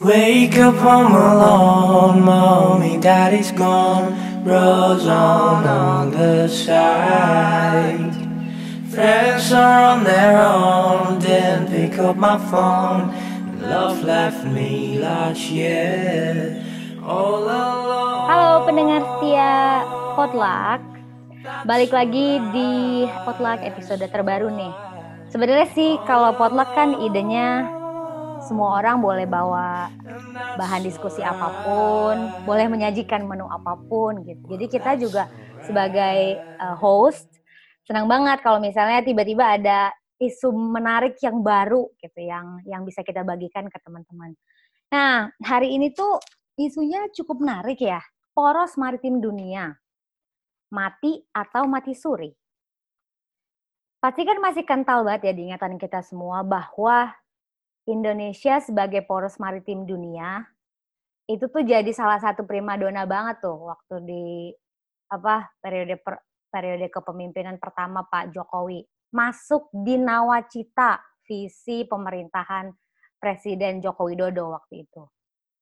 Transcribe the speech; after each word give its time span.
Wake 0.00 0.56
up 0.56 0.80
home 0.80 1.12
alone, 1.12 2.24
mommy, 2.24 2.96
daddy's 2.96 3.52
gone. 3.52 4.16
Bros 4.40 5.04
on 5.04 5.68
other 5.68 6.48
side. 6.48 8.08
Friends 8.88 9.52
are 9.52 9.92
on 9.92 10.00
their 10.08 10.40
own, 10.40 11.20
didn't 11.20 11.68
pick 11.68 12.00
up 12.00 12.16
my 12.16 12.40
phone. 12.48 13.12
Love 13.60 14.00
left 14.00 14.48
me 14.48 14.96
last 14.96 15.52
year. 15.52 16.56
All 17.04 17.44
alone. 17.44 18.24
Halo 18.24 18.64
pendengar 18.64 19.04
setia 19.04 19.84
Potluck. 20.16 20.80
Balik 21.68 21.92
lagi 21.92 22.40
di 22.56 23.04
Potluck 23.28 23.60
episode 23.60 24.08
terbaru 24.08 24.48
nih. 24.48 24.72
Sebenarnya 25.28 25.68
sih 25.76 26.00
kalau 26.08 26.32
Potluck 26.40 26.72
kan 26.72 26.96
idenya 27.04 27.79
semua 28.44 28.80
orang 28.80 28.98
boleh 29.00 29.28
bawa 29.28 29.92
bahan 30.56 30.82
diskusi 30.82 31.20
apa 31.20 31.64
pun, 31.64 32.16
boleh 32.48 32.66
menyajikan 32.66 33.24
menu 33.28 33.44
apa 33.46 33.76
pun 33.88 34.24
gitu. 34.24 34.42
Jadi 34.56 34.64
kita 34.66 34.96
juga 34.96 35.28
sebagai 35.64 36.40
uh, 36.56 36.76
host 36.76 37.28
senang 37.84 38.06
banget 38.06 38.40
kalau 38.40 38.62
misalnya 38.62 39.02
tiba-tiba 39.04 39.44
ada 39.58 39.90
isu 40.20 40.52
menarik 40.52 41.16
yang 41.24 41.40
baru 41.40 41.88
gitu 41.96 42.20
yang 42.20 42.60
yang 42.68 42.84
bisa 42.84 43.00
kita 43.00 43.24
bagikan 43.24 43.66
ke 43.66 43.78
teman-teman. 43.80 44.36
Nah, 44.92 45.30
hari 45.40 45.74
ini 45.74 45.90
tuh 45.94 46.20
isunya 46.60 47.08
cukup 47.14 47.40
menarik 47.40 47.80
ya. 47.80 48.00
Poros 48.36 48.76
maritim 48.76 49.18
dunia. 49.18 49.74
Mati 50.70 51.18
atau 51.34 51.66
mati 51.66 51.96
suri. 51.98 52.30
Pasti 54.00 54.22
kan 54.24 54.38
masih 54.40 54.64
kental 54.64 55.04
banget 55.04 55.28
ya 55.28 55.32
diingatan 55.36 55.76
kita 55.76 56.00
semua 56.00 56.40
bahwa 56.40 57.12
Indonesia 57.88 58.60
sebagai 58.60 59.04
poros 59.04 59.40
maritim 59.40 59.88
dunia 59.88 60.44
itu 61.30 61.46
tuh 61.46 61.62
jadi 61.62 61.88
salah 61.94 62.18
satu 62.18 62.42
primadona 62.42 63.06
banget 63.06 63.38
tuh 63.40 63.70
waktu 63.70 63.94
di 64.02 64.24
apa 65.10 65.46
periode 65.62 65.98
per, 66.02 66.18
periode 66.50 66.90
kepemimpinan 66.90 67.56
pertama 67.62 68.02
Pak 68.02 68.34
Jokowi 68.34 68.82
masuk 69.14 69.70
di 69.70 69.94
nawacita 69.94 70.98
visi 71.22 71.86
pemerintahan 71.86 72.70
Presiden 73.20 73.78
Joko 73.78 74.10
Widodo 74.10 74.56
waktu 74.56 74.88
itu. 74.88 75.02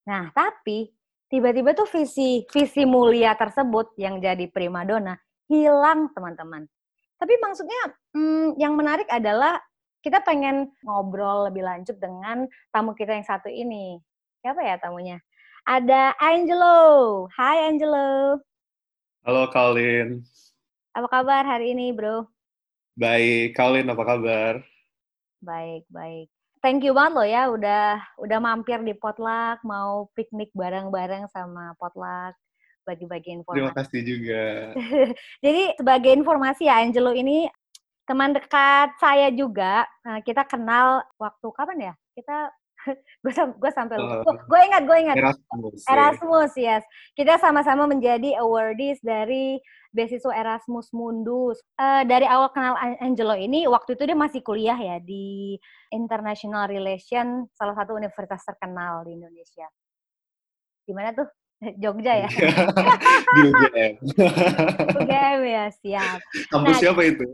Nah, 0.09 0.33
tapi 0.33 0.89
tiba-tiba 1.29 1.77
tuh 1.77 1.85
visi 1.91 2.47
visi 2.49 2.89
mulia 2.89 3.37
tersebut 3.37 3.93
yang 4.01 4.23
jadi 4.23 4.49
primadona 4.49 5.19
hilang, 5.51 6.09
teman-teman. 6.17 6.65
Tapi 7.19 7.35
maksudnya 7.43 7.83
hmm, 8.15 8.57
yang 8.57 8.79
menarik 8.79 9.11
adalah 9.11 9.59
kita 9.99 10.23
pengen 10.23 10.71
ngobrol 10.87 11.51
lebih 11.51 11.67
lanjut 11.67 11.99
dengan 11.99 12.47
tamu 12.71 12.95
kita 12.95 13.19
yang 13.19 13.27
satu 13.27 13.51
ini. 13.51 13.99
Siapa 14.39 14.63
ya 14.63 14.79
tamunya? 14.79 15.19
Ada 15.67 16.15
Angelo. 16.23 17.27
Hai 17.35 17.67
Angelo. 17.67 18.39
Halo 19.27 19.51
Colin. 19.51 20.23
Apa 20.95 21.09
kabar 21.11 21.43
hari 21.43 21.75
ini, 21.75 21.91
Bro? 21.91 22.31
Baik, 22.99 23.55
Colin 23.55 23.91
apa 23.91 24.03
kabar? 24.07 24.55
Baik, 25.43 25.87
baik. 25.91 26.31
Thank 26.59 26.83
you 26.83 26.91
banget 26.91 27.15
loh 27.15 27.29
ya 27.29 27.43
udah 27.47 28.03
udah 28.19 28.39
mampir 28.43 28.83
di 28.83 28.91
Potluck, 28.91 29.63
mau 29.63 30.11
piknik 30.19 30.51
bareng-bareng 30.59 31.31
sama 31.31 31.79
Potluck, 31.79 32.35
bagi-bagi 32.83 33.39
informasi. 33.39 33.59
Terima 33.63 33.75
kasih 33.79 34.01
juga. 34.03 34.45
Jadi 35.45 35.79
sebagai 35.79 36.11
informasi 36.19 36.67
ya 36.67 36.83
Angelo 36.83 37.15
ini 37.15 37.47
teman 38.09 38.33
dekat 38.33 38.97
saya 38.97 39.29
juga. 39.29 39.85
Nah, 40.01 40.25
kita 40.25 40.49
kenal 40.49 41.05
waktu 41.21 41.47
kapan 41.53 41.93
ya? 41.93 41.95
Kita 42.17 42.49
gue 43.23 43.33
gue 43.35 43.71
sampai 43.75 44.01
lupa. 44.01 44.25
Uh, 44.25 44.37
gue 44.49 44.61
ingat, 44.65 44.83
gue 44.89 44.99
ingat. 44.99 45.17
Erasmus. 45.21 45.81
Erasmus, 45.85 46.53
yes. 46.57 46.83
Kita 47.13 47.37
sama-sama 47.37 47.85
menjadi 47.85 48.41
awardees 48.41 48.99
dari 49.05 49.61
beasiswa 49.93 50.33
Erasmus 50.33 50.89
Mundus. 50.97 51.61
Uh, 51.77 52.03
dari 52.09 52.25
awal 52.25 52.49
kenal 52.57 52.81
Angelo 53.05 53.37
ini, 53.37 53.69
waktu 53.69 53.99
itu 53.99 54.09
dia 54.09 54.17
masih 54.17 54.41
kuliah 54.41 54.79
ya 54.79 54.97
di 55.03 55.59
International 55.93 56.65
Relation, 56.71 57.45
salah 57.53 57.77
satu 57.77 57.93
universitas 57.99 58.41
terkenal 58.47 59.05
di 59.05 59.21
Indonesia. 59.21 59.69
Gimana 60.89 61.13
tuh? 61.13 61.29
Jogja 61.59 62.15
ya? 62.23 62.29
di 63.35 63.41
UGM. 63.51 63.95
UGM 64.95 65.41
ya, 65.43 65.65
siap. 65.75 66.19
Kampus 66.55 66.75
nah, 66.79 66.79
siapa 66.79 67.01
itu? 67.03 67.27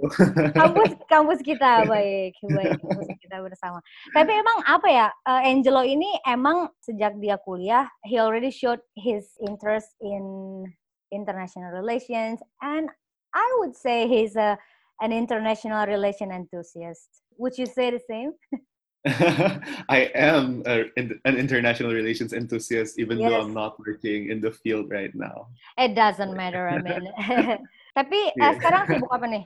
kampus 0.56 0.90
kampus 1.04 1.40
kita, 1.44 1.84
baik. 1.84 2.32
Baik, 2.40 2.80
kampus 2.80 3.08
kita 3.20 3.36
bersama. 3.44 3.84
Tapi 4.16 4.32
emang 4.32 4.64
apa 4.64 4.88
ya, 4.88 5.06
Angelo 5.28 5.84
ini 5.84 6.08
emang 6.24 6.72
sejak 6.80 7.20
dia 7.20 7.36
kuliah, 7.36 7.84
he 8.08 8.16
already 8.16 8.48
showed 8.48 8.80
his 8.96 9.28
interest 9.44 9.92
in 10.00 10.64
international 11.12 11.70
relations 11.76 12.40
and 12.64 12.88
I 13.34 13.46
would 13.60 13.76
say 13.76 14.08
he's 14.08 14.40
a 14.40 14.56
an 15.02 15.12
international 15.12 15.84
relation 15.86 16.30
enthusiast. 16.30 17.10
Would 17.36 17.58
you 17.58 17.66
say 17.66 17.90
the 17.90 18.00
same? 18.08 18.32
I 19.92 20.08
am 20.16 20.64
a, 20.64 20.88
an 20.96 21.36
international 21.36 21.92
relations 21.92 22.32
enthusiast, 22.32 22.96
even 22.96 23.20
yes. 23.20 23.28
though 23.28 23.36
I'm 23.44 23.52
not 23.52 23.76
working 23.76 24.32
in 24.32 24.40
the 24.40 24.48
field 24.48 24.88
right 24.88 25.12
now. 25.12 25.52
It 25.76 25.92
doesn't 25.92 26.32
matter, 26.32 26.64
I 26.64 26.80
mean. 26.80 27.12
Tapi 27.98 28.18
yeah. 28.32 28.48
uh, 28.48 28.52
sekarang 28.56 28.82
sibuk 28.88 29.12
apa 29.12 29.26
nih? 29.28 29.44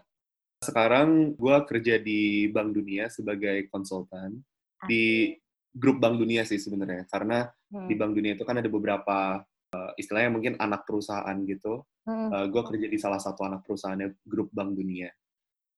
Sekarang 0.62 1.34
gue 1.34 1.56
kerja 1.66 1.98
di 1.98 2.46
Bank 2.54 2.70
Dunia 2.70 3.10
sebagai 3.10 3.66
konsultan 3.66 4.38
ah. 4.78 4.86
di 4.86 5.34
grup 5.74 5.98
Bank 5.98 6.22
Dunia 6.22 6.46
sih 6.46 6.62
sebenarnya, 6.62 7.10
karena 7.10 7.50
hmm. 7.74 7.90
di 7.90 7.94
Bank 7.98 8.14
Dunia 8.14 8.38
itu 8.38 8.46
kan 8.46 8.62
ada 8.62 8.70
beberapa 8.70 9.42
uh, 9.74 9.90
istilahnya 9.98 10.30
mungkin 10.30 10.54
anak 10.62 10.86
perusahaan 10.86 11.34
gitu. 11.50 11.82
Hmm. 12.06 12.30
Uh, 12.30 12.46
gue 12.46 12.62
kerja 12.62 12.86
di 12.86 12.98
salah 12.98 13.18
satu 13.18 13.42
anak 13.42 13.66
perusahaannya 13.66 14.22
grup 14.22 14.54
Bank 14.54 14.78
Dunia. 14.78 15.10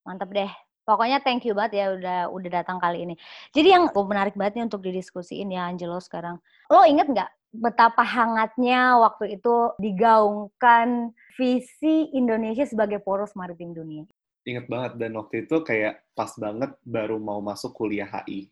Mantap 0.04 0.28
deh. 0.36 0.52
Pokoknya 0.84 1.22
thank 1.22 1.46
you 1.46 1.54
banget 1.54 1.80
ya 1.80 1.86
udah 1.94 2.18
udah 2.32 2.50
datang 2.50 2.80
kali 2.80 3.04
ini. 3.06 3.14
Jadi 3.54 3.68
yang 3.76 3.92
menarik 3.92 4.34
banget 4.34 4.58
nih 4.58 4.64
untuk 4.66 4.82
didiskusiin 4.82 5.52
ya 5.52 5.68
Angelo 5.68 6.00
sekarang. 6.02 6.40
Lo 6.72 6.82
inget 6.82 7.06
nggak 7.06 7.30
betapa 7.50 8.06
hangatnya 8.06 8.94
waktu 8.98 9.38
itu 9.38 9.74
digaungkan 9.82 11.10
visi 11.34 12.10
Indonesia 12.14 12.62
sebagai 12.62 13.02
poros 13.02 13.34
maritim 13.34 13.74
dunia? 13.74 14.06
Ingat 14.46 14.66
banget 14.70 14.92
dan 14.96 15.12
waktu 15.20 15.44
itu 15.44 15.56
kayak 15.60 16.00
pas 16.16 16.32
banget 16.38 16.72
baru 16.86 17.20
mau 17.20 17.42
masuk 17.44 17.76
kuliah 17.76 18.08
HI. 18.08 18.48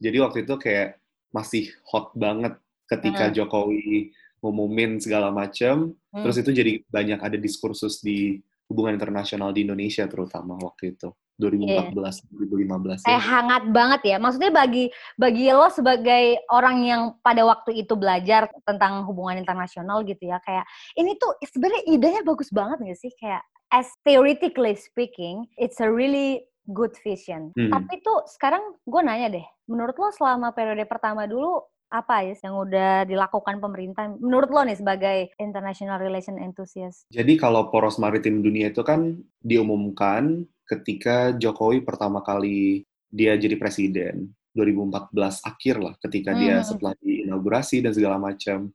Jadi 0.00 0.16
waktu 0.22 0.38
itu 0.48 0.54
kayak 0.56 0.96
masih 1.34 1.68
hot 1.84 2.14
banget 2.16 2.56
ketika 2.88 3.28
hmm. 3.28 3.34
Jokowi 3.36 4.16
ngumumin 4.40 5.02
segala 5.02 5.28
macam. 5.34 5.92
Hmm. 6.14 6.22
Terus 6.24 6.36
itu 6.40 6.50
jadi 6.54 6.72
banyak 6.88 7.20
ada 7.20 7.36
diskursus 7.36 8.00
di 8.00 8.40
hubungan 8.70 8.96
internasional 8.96 9.52
di 9.52 9.66
Indonesia 9.66 10.06
terutama 10.08 10.56
waktu 10.56 10.96
itu. 10.96 11.12
2014 11.36 11.92
yeah. 11.92 11.92
2015 11.92 13.04
ya. 13.04 13.08
Eh 13.12 13.20
hangat 13.20 13.64
banget 13.70 14.00
ya. 14.08 14.16
Maksudnya 14.16 14.52
bagi 14.52 14.88
bagi 15.20 15.52
lo 15.52 15.68
sebagai 15.68 16.40
orang 16.48 16.76
yang 16.84 17.02
pada 17.20 17.44
waktu 17.44 17.76
itu 17.84 17.92
belajar 17.94 18.48
tentang 18.64 19.04
hubungan 19.04 19.36
internasional 19.36 20.00
gitu 20.04 20.28
ya 20.32 20.40
kayak 20.40 20.64
ini 20.96 21.16
tuh 21.20 21.36
sebenarnya 21.44 21.82
idenya 21.88 22.22
bagus 22.24 22.48
banget 22.48 22.80
gak 22.80 23.00
sih 23.00 23.12
kayak 23.20 23.44
as 23.74 23.90
theoretically 24.06 24.78
speaking 24.78 25.44
it's 25.60 25.82
a 25.82 25.88
really 25.88 26.46
good 26.70 26.94
vision. 27.02 27.54
Hmm. 27.54 27.70
Tapi 27.70 28.02
tuh 28.02 28.26
sekarang 28.26 28.74
gue 28.82 29.00
nanya 29.02 29.28
deh, 29.30 29.46
menurut 29.70 29.94
lo 29.98 30.10
selama 30.10 30.50
periode 30.50 30.82
pertama 30.90 31.26
dulu 31.30 31.62
apa 31.86 32.26
ya 32.26 32.34
yang 32.42 32.58
udah 32.58 33.06
dilakukan 33.06 33.62
pemerintah 33.62 34.10
menurut 34.18 34.50
lo 34.50 34.66
nih 34.66 34.78
sebagai 34.78 35.18
international 35.38 36.02
relation 36.02 36.34
enthusiast? 36.38 37.06
Jadi 37.14 37.38
kalau 37.38 37.70
poros 37.70 38.02
maritim 38.02 38.42
dunia 38.42 38.74
itu 38.74 38.82
kan 38.82 39.14
diumumkan 39.38 40.42
ketika 40.66 41.30
Jokowi 41.38 41.86
pertama 41.86 42.26
kali 42.26 42.82
dia 43.06 43.38
jadi 43.38 43.54
presiden 43.54 44.34
2014 44.58 45.14
akhir 45.46 45.76
lah 45.78 45.94
ketika 46.02 46.34
hmm. 46.34 46.40
dia 46.42 46.56
setelah 46.66 46.92
diinaugurasi 46.98 47.84
dan 47.86 47.92
segala 47.94 48.18
macam 48.18 48.72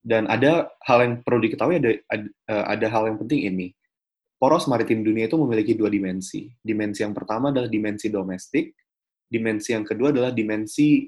dan 0.00 0.24
ada 0.30 0.72
hal 0.86 0.98
yang 1.04 1.14
perlu 1.20 1.42
diketahui 1.42 1.82
ada, 1.82 1.90
ada 2.08 2.26
eh, 2.26 2.64
ada 2.78 2.86
hal 2.88 3.12
yang 3.12 3.18
penting 3.20 3.44
ini 3.44 3.66
poros 4.38 4.70
maritim 4.70 5.04
dunia 5.04 5.26
itu 5.26 5.36
memiliki 5.36 5.74
dua 5.74 5.90
dimensi 5.90 6.48
dimensi 6.62 7.04
yang 7.04 7.12
pertama 7.12 7.50
adalah 7.52 7.68
dimensi 7.68 8.08
domestik 8.08 8.72
dimensi 9.28 9.76
yang 9.76 9.84
kedua 9.84 10.14
adalah 10.14 10.32
dimensi 10.32 11.04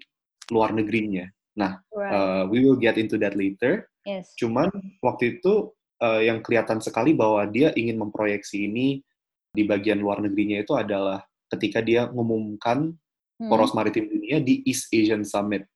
luar 0.51 0.75
negerinya 0.75 1.27
nah 1.55 1.79
right. 1.95 2.13
uh, 2.15 2.43
we 2.47 2.63
will 2.63 2.79
get 2.79 2.95
into 2.99 3.19
that 3.19 3.35
later 3.35 3.87
yes. 4.07 4.35
cuman 4.39 4.71
waktu 5.03 5.39
itu 5.39 5.71
uh, 6.03 6.21
yang 6.21 6.43
kelihatan 6.43 6.79
sekali 6.79 7.15
bahwa 7.15 7.45
dia 7.47 7.71
ingin 7.75 7.99
memproyeksi 7.99 8.67
ini 8.67 9.03
di 9.51 9.67
bagian 9.67 9.99
luar 9.99 10.23
negerinya 10.23 10.63
itu 10.63 10.79
adalah 10.79 11.23
ketika 11.51 11.83
dia 11.83 12.07
mengumumkan 12.09 12.95
hmm. 13.43 13.51
poros 13.51 13.75
maritim 13.75 14.07
dunia 14.07 14.39
di 14.39 14.63
East 14.63 14.89
Asian 14.95 15.27
Summit. 15.27 15.67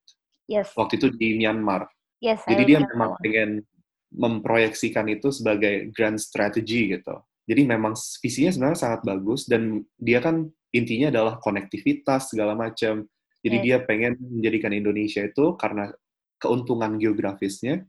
Yes. 0.47 0.73
Waktu 0.79 1.03
itu 1.03 1.09
di 1.17 1.41
Myanmar. 1.41 1.91
Yes, 2.23 2.41
Jadi 2.47 2.63
dia 2.65 2.79
memang 2.81 3.21
pengen 3.21 3.67
memproyeksikan 4.15 5.11
itu 5.11 5.29
sebagai 5.35 5.91
grand 5.93 6.17
strategy 6.17 6.95
gitu. 6.95 7.21
Jadi 7.45 7.69
memang 7.69 7.93
visinya 8.23 8.49
sebenarnya 8.55 8.81
sangat 8.81 9.01
bagus 9.05 9.45
dan 9.45 9.85
dia 10.01 10.25
kan 10.25 10.49
intinya 10.73 11.13
adalah 11.13 11.35
konektivitas 11.43 12.33
segala 12.33 12.57
macam. 12.57 13.05
Jadi 13.45 13.57
yes. 13.61 13.65
dia 13.65 13.77
pengen 13.85 14.17
menjadikan 14.17 14.73
Indonesia 14.73 15.21
itu 15.21 15.53
karena 15.61 15.93
keuntungan 16.41 16.97
geografisnya 16.97 17.85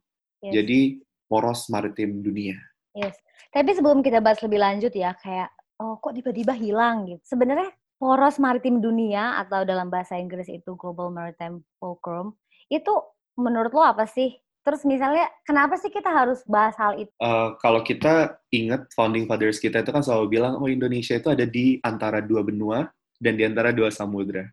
Yes. 0.46 0.54
jadi 0.62 0.80
poros 1.26 1.66
maritim 1.74 2.22
dunia. 2.22 2.54
Yes. 2.94 3.18
Tapi 3.50 3.74
sebelum 3.74 4.06
kita 4.06 4.22
bahas 4.22 4.38
lebih 4.46 4.62
lanjut 4.62 4.94
ya, 4.94 5.18
kayak 5.18 5.50
oh 5.82 5.98
kok 5.98 6.14
tiba-tiba 6.14 6.54
hilang 6.54 7.10
gitu. 7.10 7.22
Sebenarnya 7.26 7.74
poros 7.98 8.38
maritim 8.38 8.78
dunia 8.78 9.42
atau 9.42 9.66
dalam 9.66 9.90
bahasa 9.90 10.20
Inggris 10.22 10.46
itu 10.52 10.78
Global 10.78 11.10
Maritime 11.10 11.66
Fulcrum 11.82 12.38
itu 12.70 12.94
menurut 13.40 13.74
lo 13.74 13.84
apa 13.84 14.06
sih? 14.06 14.38
Terus 14.66 14.82
misalnya 14.82 15.30
kenapa 15.46 15.78
sih 15.78 15.94
kita 15.94 16.10
harus 16.10 16.42
bahas 16.50 16.74
hal 16.78 16.98
itu? 16.98 17.14
Eh, 17.22 17.50
kalau 17.62 17.86
kita 17.86 18.42
ingat 18.50 18.90
founding 18.98 19.30
fathers 19.30 19.62
kita 19.62 19.86
itu 19.86 19.94
kan 19.94 20.02
selalu 20.02 20.38
bilang 20.38 20.58
oh 20.58 20.70
Indonesia 20.70 21.18
itu 21.18 21.30
ada 21.30 21.46
di 21.46 21.78
antara 21.86 22.22
dua 22.22 22.42
benua 22.42 22.90
dan 23.18 23.38
di 23.38 23.46
antara 23.46 23.74
dua 23.74 23.94
samudra. 23.94 24.46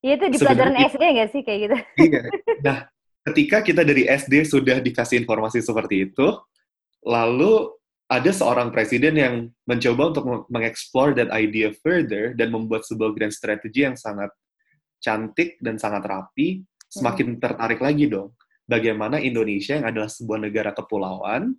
Ya 0.00 0.16
itu 0.16 0.26
di 0.32 0.38
pelajaran 0.40 0.72
Sebenarnya- 0.72 0.90
SD 0.96 1.02
nggak 1.12 1.28
sih 1.30 1.42
kayak 1.44 1.58
gitu? 1.60 1.76
Iya. 2.08 2.22
Nah, 2.64 2.76
ketika 3.28 3.56
kita 3.60 3.82
dari 3.84 4.08
SD 4.08 4.34
sudah 4.48 4.80
dikasih 4.80 5.20
informasi 5.20 5.60
seperti 5.60 6.08
itu, 6.08 6.26
lalu 7.04 7.68
ada 8.10 8.30
seorang 8.32 8.72
presiden 8.72 9.14
yang 9.14 9.34
mencoba 9.68 10.02
untuk 10.10 10.24
meng- 10.26 10.46
mengeksplor 10.50 11.14
that 11.14 11.30
idea 11.30 11.70
further 11.84 12.32
dan 12.34 12.50
membuat 12.50 12.82
sebuah 12.82 13.12
grand 13.14 13.30
strategy 13.30 13.84
yang 13.84 13.94
sangat 13.94 14.32
cantik 14.98 15.60
dan 15.60 15.76
sangat 15.76 16.04
rapi, 16.04 16.64
semakin 16.90 17.38
tertarik 17.38 17.78
lagi 17.78 18.08
dong. 18.08 18.34
Bagaimana 18.66 19.20
Indonesia 19.20 19.78
yang 19.78 19.86
adalah 19.88 20.10
sebuah 20.10 20.40
negara 20.40 20.70
kepulauan, 20.72 21.54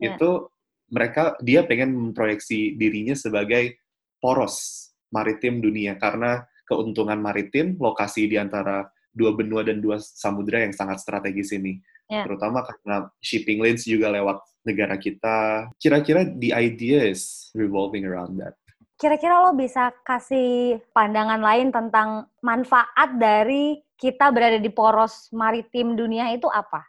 Ya. 0.00 0.16
itu 0.16 0.48
mereka 0.90 1.38
dia 1.38 1.62
pengen 1.62 1.94
memproyeksi 1.94 2.74
dirinya 2.74 3.14
sebagai 3.14 3.78
poros 4.18 4.88
maritim 5.08 5.62
dunia 5.62 5.94
karena 5.94 6.42
keuntungan 6.72 7.20
maritim 7.20 7.76
lokasi 7.76 8.24
di 8.24 8.40
antara 8.40 8.88
dua 9.12 9.36
benua 9.36 9.60
dan 9.60 9.84
dua 9.84 10.00
samudra 10.00 10.64
yang 10.64 10.72
sangat 10.72 11.04
strategis 11.04 11.52
ini. 11.52 11.76
Ya. 12.08 12.24
Terutama 12.24 12.64
karena 12.64 13.12
shipping 13.20 13.60
lanes 13.60 13.84
juga 13.84 14.08
lewat 14.08 14.40
negara 14.64 14.96
kita. 14.96 15.68
Kira-kira 15.76 16.24
the 16.24 16.56
idea 16.56 17.04
is 17.04 17.52
revolving 17.52 18.08
around 18.08 18.40
that. 18.40 18.56
Kira-kira 18.96 19.42
lo 19.42 19.52
bisa 19.52 19.90
kasih 20.06 20.78
pandangan 20.94 21.42
lain 21.42 21.74
tentang 21.74 22.30
manfaat 22.38 23.18
dari 23.18 23.82
kita 23.98 24.30
berada 24.30 24.62
di 24.62 24.70
poros 24.70 25.28
maritim 25.34 25.98
dunia 25.98 26.30
itu 26.30 26.46
apa? 26.46 26.86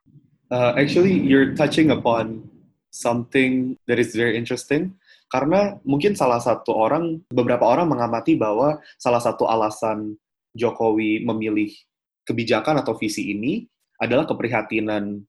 Uh, 0.54 0.78
actually, 0.78 1.18
you're 1.18 1.58
touching 1.58 1.90
upon 1.90 2.46
something 2.94 3.74
that 3.90 3.98
is 3.98 4.14
very 4.14 4.38
interesting. 4.38 4.94
Karena 5.34 5.74
mungkin 5.82 6.14
salah 6.14 6.38
satu 6.38 6.78
orang, 6.78 7.26
beberapa 7.34 7.66
orang 7.66 7.90
mengamati 7.90 8.38
bahwa 8.38 8.78
salah 9.02 9.18
satu 9.18 9.50
alasan 9.50 10.14
Jokowi 10.54 11.26
memilih 11.26 11.74
kebijakan 12.22 12.86
atau 12.86 12.94
visi 12.94 13.34
ini 13.34 13.66
adalah 13.98 14.30
keprihatinan 14.30 15.26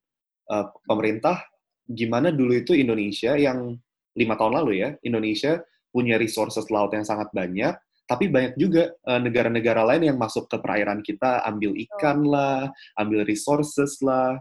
uh, 0.53 0.67
pemerintah 0.85 1.41
gimana 1.89 2.29
dulu 2.29 2.53
itu 2.53 2.77
Indonesia 2.77 3.33
yang 3.37 3.77
lima 4.12 4.35
tahun 4.37 4.61
lalu 4.61 4.73
ya, 4.85 4.91
Indonesia 5.05 5.61
punya 5.89 6.21
resources 6.21 6.69
laut 6.69 6.93
yang 6.93 7.06
sangat 7.09 7.33
banyak, 7.33 7.73
tapi 8.05 8.29
banyak 8.29 8.61
juga 8.61 8.93
uh, 9.09 9.21
negara-negara 9.21 9.89
lain 9.89 10.12
yang 10.12 10.19
masuk 10.21 10.53
ke 10.53 10.61
perairan 10.61 11.01
kita, 11.01 11.41
ambil 11.49 11.73
ikan 11.89 12.25
lah, 12.29 12.69
ambil 13.01 13.25
resources 13.25 14.01
lah. 14.05 14.37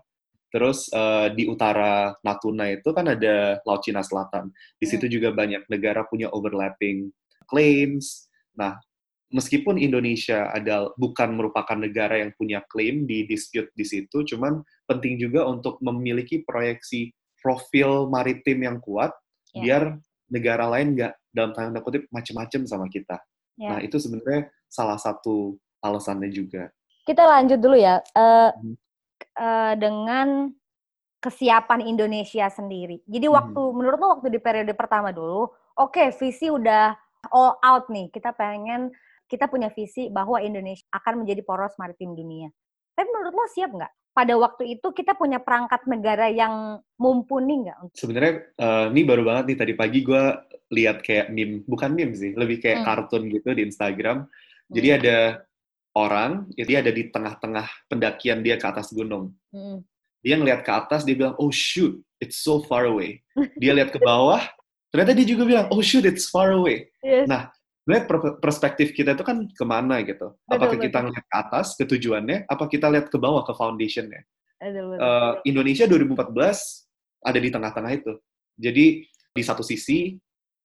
Terus 0.53 0.85
uh, 0.94 1.33
di 1.33 1.50
utara 1.50 2.13
Natuna 2.21 2.69
itu 2.69 2.94
kan 2.94 3.09
ada 3.09 3.57
Laut 3.65 3.81
Cina 3.81 4.05
Selatan. 4.05 4.53
Di 4.77 4.85
situ 4.85 5.09
juga 5.09 5.33
banyak 5.33 5.65
negara 5.65 6.05
punya 6.05 6.29
overlapping 6.29 7.09
claims. 7.50 8.29
Nah, 8.53 8.77
meskipun 9.33 9.81
Indonesia 9.81 10.53
ada 10.53 10.94
bukan 10.94 11.33
merupakan 11.33 11.73
negara 11.73 12.21
yang 12.21 12.29
punya 12.38 12.61
claim 12.69 13.09
di 13.09 13.25
dispute 13.25 13.73
di 13.73 13.81
situ, 13.81 14.21
cuman 14.29 14.61
penting 14.85 15.17
juga 15.17 15.50
untuk 15.50 15.81
memiliki 15.81 16.45
proyeksi 16.45 17.09
profil 17.41 18.07
maritim 18.07 18.61
yang 18.61 18.77
kuat 18.77 19.11
Ya. 19.53 19.61
biar 19.61 19.83
negara 20.33 20.65
lain 20.65 20.97
nggak 20.97 21.13
dalam 21.29 21.53
tanda 21.53 21.77
kutip 21.85 22.09
macem-macem 22.09 22.65
sama 22.65 22.89
kita. 22.89 23.21
Ya. 23.53 23.77
Nah, 23.77 23.79
itu 23.85 24.01
sebenarnya 24.01 24.50
salah 24.65 24.97
satu 24.97 25.61
alasannya 25.77 26.33
juga. 26.33 26.73
Kita 27.05 27.21
lanjut 27.21 27.61
dulu 27.61 27.77
ya 27.77 28.01
Hmm. 28.17 28.73
Eh, 29.33 29.74
dengan 29.77 30.53
kesiapan 31.19 31.88
Indonesia 31.88 32.51
sendiri. 32.51 33.00
Jadi 33.07 33.27
Hmm. 33.31 33.35
waktu 33.39 33.62
menurut 33.71 34.00
lo 34.00 34.07
waktu 34.19 34.27
di 34.27 34.39
periode 34.44 34.75
pertama 34.75 35.15
dulu, 35.15 35.47
oke 35.80 36.12
visi 36.19 36.51
udah 36.51 36.91
all 37.31 37.56
out 37.63 37.88
nih. 37.88 38.12
Kita 38.12 38.35
pengen 38.35 38.91
kita 39.24 39.47
punya 39.47 39.71
visi 39.71 40.12
bahwa 40.12 40.44
Indonesia 40.44 40.83
akan 40.91 41.24
menjadi 41.24 41.41
poros 41.47 41.74
maritim 41.80 42.12
dunia. 42.13 42.51
Tapi 42.94 43.07
menurut 43.09 43.33
lo 43.33 43.47
siap 43.50 43.71
nggak? 43.71 43.94
Pada 44.13 44.38
waktu 44.38 44.77
itu 44.77 44.94
kita 44.94 45.18
punya 45.18 45.41
perangkat 45.41 45.89
negara 45.89 46.29
yang 46.29 46.77
mumpuni 47.01 47.65
nggak? 47.65 47.95
Sebenarnya 47.97 48.33
eh, 48.59 48.86
ini 48.91 49.01
baru 49.07 49.24
banget 49.25 49.44
nih 49.50 49.57
tadi 49.57 49.74
pagi 49.74 50.00
gue 50.03 50.24
lihat 50.75 51.01
kayak 51.01 51.31
meme, 51.31 51.63
bukan 51.65 51.95
meme 51.95 52.13
sih, 52.13 52.36
lebih 52.36 52.59
kayak 52.62 52.83
Hmm. 52.83 52.88
kartun 52.91 53.31
gitu 53.31 53.56
di 53.56 53.63
Instagram. 53.65 54.27
Jadi 54.69 54.88
Hmm. 54.91 54.97
ada 55.01 55.18
orang, 55.93 56.49
dia 56.57 56.81
ada 56.81 56.89
di 56.89 57.09
tengah-tengah 57.09 57.69
pendakian 57.89 58.41
dia 58.41 58.57
ke 58.57 58.65
atas 58.65 58.89
gunung. 58.89 59.33
Hmm. 59.53 59.85
Dia 60.25 60.39
ngeliat 60.39 60.65
ke 60.65 60.71
atas, 60.71 61.05
dia 61.05 61.13
bilang, 61.13 61.37
oh 61.37 61.51
shoot, 61.53 61.99
it's 62.17 62.41
so 62.41 62.63
far 62.65 62.89
away. 62.89 63.21
Dia 63.61 63.75
lihat 63.75 63.93
ke 63.93 63.99
bawah, 63.99 64.41
ternyata 64.89 65.13
dia 65.13 65.27
juga 65.27 65.43
bilang, 65.43 65.65
oh 65.69 65.83
shoot, 65.83 66.07
it's 66.07 66.31
far 66.31 66.55
away. 66.55 66.89
Yes. 67.03 67.27
Nah, 67.27 67.51
per- 67.85 68.39
perspektif 68.39 68.95
kita 68.95 69.13
itu 69.13 69.23
kan 69.27 69.43
ke 69.45 69.65
mana 69.67 69.99
gitu? 70.01 70.31
Apakah 70.47 70.79
Betul, 70.79 70.85
kita 70.87 70.97
betul. 71.03 71.05
ngeliat 71.11 71.25
ke 71.27 71.35
atas, 71.35 71.67
ke 71.75 71.83
tujuannya, 71.83 72.37
apa 72.47 72.63
kita 72.71 72.87
lihat 72.87 73.07
ke 73.11 73.17
bawah, 73.19 73.43
ke 73.43 73.53
foundationnya? 73.53 74.23
Betul, 74.63 74.95
betul. 74.95 74.99
Eh, 75.03 75.33
Indonesia 75.51 75.85
2014 75.91 77.27
ada 77.27 77.39
di 77.39 77.49
tengah-tengah 77.51 77.91
itu. 77.91 78.13
Jadi 78.55 78.85
di 79.33 79.43
satu 79.43 79.59
sisi 79.65 80.15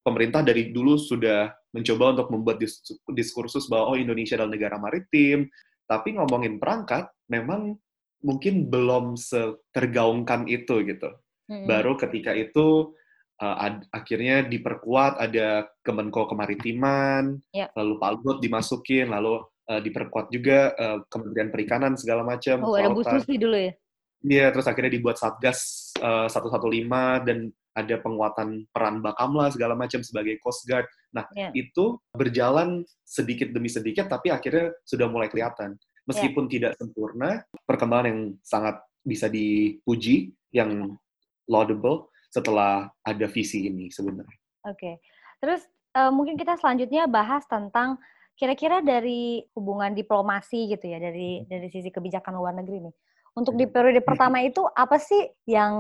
pemerintah 0.07 0.47
dari 0.47 0.71
dulu 0.71 0.95
sudah 0.95 1.51
mencoba 1.75 2.17
untuk 2.17 2.29
membuat 2.33 2.57
dis- 2.61 2.81
diskursus 3.13 3.69
bahwa 3.69 3.93
oh 3.95 3.99
Indonesia 4.01 4.37
adalah 4.41 4.53
negara 4.53 4.77
maritim, 4.81 5.49
tapi 5.85 6.17
ngomongin 6.17 6.57
perangkat 6.61 7.09
memang 7.29 7.77
mungkin 8.25 8.67
belum 8.67 9.15
setergaungkan 9.15 10.49
itu 10.49 10.83
gitu. 10.85 11.09
Mm-mm. 11.49 11.65
Baru 11.65 11.97
ketika 11.97 12.35
itu 12.37 12.93
uh, 13.41 13.57
ad- 13.57 13.87
akhirnya 13.95 14.45
diperkuat 14.45 15.17
ada 15.23 15.69
Kemenko 15.85 16.29
Kemaritiman, 16.29 17.41
Ya. 17.55 17.73
lalu 17.79 17.97
Pak 17.97 18.11
Luhut 18.21 18.39
dimasukin, 18.43 19.09
lalu 19.09 19.41
uh, 19.71 19.81
diperkuat 19.81 20.29
juga 20.29 20.73
uh, 20.77 20.99
Kementerian 21.09 21.51
Perikanan 21.53 21.93
segala 21.97 22.27
macam. 22.27 22.65
Oh, 22.65 22.77
ada 22.77 22.93
Bu. 22.93 23.05
Susi 23.07 23.39
dulu 23.41 23.57
ya? 23.57 23.73
Iya, 24.19 24.51
terus 24.51 24.67
akhirnya 24.67 24.99
dibuat 24.99 25.17
Satgas 25.17 25.95
uh, 26.03 26.27
115 26.27 27.23
dan 27.23 27.39
ada 27.79 27.95
penguatan 28.03 28.67
peran 28.75 28.99
Bakamla 28.99 29.55
segala 29.55 29.79
macam 29.79 30.03
sebagai 30.03 30.35
Coast 30.43 30.67
Guard. 30.67 30.91
Nah, 31.15 31.25
Ya. 31.33 31.55
itu 31.55 31.97
berjalan 32.11 32.83
sedikit 33.07 33.55
demi 33.55 33.71
sedikit 33.71 34.11
tapi 34.11 34.35
akhirnya 34.35 34.75
sudah 34.83 35.07
mulai 35.07 35.31
kelihatan. 35.31 35.79
Meskipun 36.11 36.49
tidak 36.49 36.75
sempurna, 36.81 37.45
perkembangan 37.69 38.07
yang 38.09 38.21
sangat 38.41 38.81
bisa 39.05 39.29
dipuji, 39.29 40.33
yang 40.51 40.97
laudable 41.45 42.09
setelah 42.33 42.89
ada 43.05 43.27
visi 43.29 43.69
ini 43.69 43.93
sebenarnya. 43.93 44.39
Oke. 44.65 45.01
Terus 45.41 45.65
eh, 45.95 46.13
mungkin 46.13 46.41
kita 46.41 46.57
selanjutnya 46.57 47.09
bahas 47.09 47.45
tentang 47.45 48.01
kira-kira 48.39 48.81
dari 48.81 49.43
hubungan 49.59 49.93
diplomasi 49.93 50.71
gitu 50.71 50.87
ya 50.87 51.03
dari 51.03 51.43
dari 51.45 51.69
sisi 51.69 51.91
kebijakan 51.91 52.39
luar 52.39 52.55
negeri 52.55 52.89
nih. 52.89 52.95
Untuk 53.35 53.55
di 53.59 53.67
periode 53.67 54.03
pertama 54.03 54.43
itu 54.43 54.63
apa 54.67 54.99
sih 54.99 55.27
yang 55.47 55.75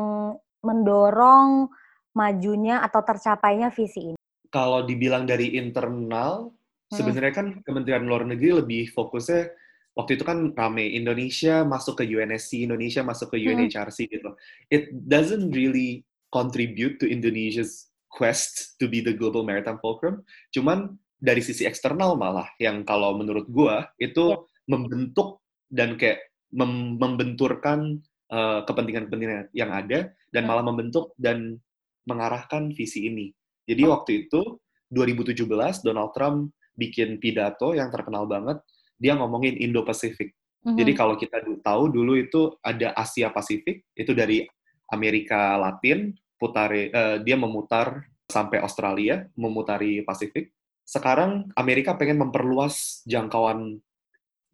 mendorong 0.62 1.70
majunya 2.18 2.82
atau 2.82 2.98
tercapainya 3.06 3.70
visi 3.70 4.12
ini? 4.14 4.18
Kalau 4.50 4.82
dibilang 4.82 5.22
dari 5.22 5.54
internal, 5.54 6.50
Hmm. 6.88 6.96
sebenarnya 7.04 7.32
kan 7.36 7.46
Kementerian 7.62 8.08
Luar 8.08 8.24
Negeri 8.24 8.64
lebih 8.64 8.88
fokusnya 8.90 9.52
waktu 9.92 10.16
itu 10.16 10.24
kan 10.24 10.56
rame 10.56 10.88
Indonesia 10.88 11.60
masuk 11.62 12.00
ke 12.00 12.04
UNSC, 12.08 12.64
Indonesia 12.64 13.04
masuk 13.04 13.36
ke 13.36 13.36
Hmm. 13.38 13.54
UNHRC 13.54 14.08
gitu. 14.08 14.32
It 14.72 14.88
doesn't 14.90 15.52
really 15.52 16.08
contribute 16.32 16.96
to 16.96 17.04
Indonesia's 17.04 17.92
quest 18.08 18.80
to 18.80 18.88
be 18.88 19.04
the 19.04 19.12
global 19.12 19.44
maritime 19.44 19.76
fulcrum. 19.84 20.24
Cuman 20.48 20.96
dari 21.20 21.44
sisi 21.44 21.68
eksternal 21.68 22.16
malah 22.16 22.48
yang 22.56 22.88
kalau 22.88 23.12
menurut 23.20 23.44
gua 23.52 23.92
itu 24.00 24.32
Ya. 24.32 24.40
membentuk 24.64 25.44
dan 25.68 26.00
kayak 26.00 26.24
mem- 26.56 26.96
membenturkan 26.96 28.00
uh, 28.28 28.60
kepentingan-kepentingan 28.64 29.52
yang 29.52 29.72
ada 29.72 30.08
dan 30.32 30.42
Hmm. 30.44 30.48
malah 30.48 30.64
membentuk 30.64 31.12
dan 31.20 31.60
mengarahkan 32.08 32.72
visi 32.72 33.06
ini. 33.06 33.28
Jadi 33.68 33.84
waktu 33.84 34.10
itu 34.26 34.56
2017 34.88 35.84
Donald 35.84 36.16
Trump 36.16 36.56
bikin 36.72 37.20
pidato 37.20 37.76
yang 37.76 37.92
terkenal 37.92 38.24
banget. 38.24 38.64
Dia 38.96 39.14
ngomongin 39.14 39.60
Indo-Pasifik. 39.60 40.32
Jadi 40.64 40.92
Mhm. 40.92 40.98
kalau 40.98 41.14
kita 41.14 41.38
tahu 41.62 41.92
dulu 41.92 42.18
itu 42.18 42.56
ada 42.64 42.96
Asia 42.96 43.30
Pasifik, 43.30 43.86
itu 43.94 44.10
dari 44.16 44.42
Amerika 44.90 45.54
Latin, 45.60 46.16
putari 46.40 46.90
eh, 46.90 47.20
dia 47.22 47.36
memutar 47.36 48.08
sampai 48.26 48.60
Australia, 48.60 49.24
memutari 49.38 50.02
Pasifik. 50.02 50.50
Sekarang 50.82 51.52
Amerika 51.54 51.94
pengen 51.94 52.16
memperluas 52.24 53.04
jangkauan 53.04 53.80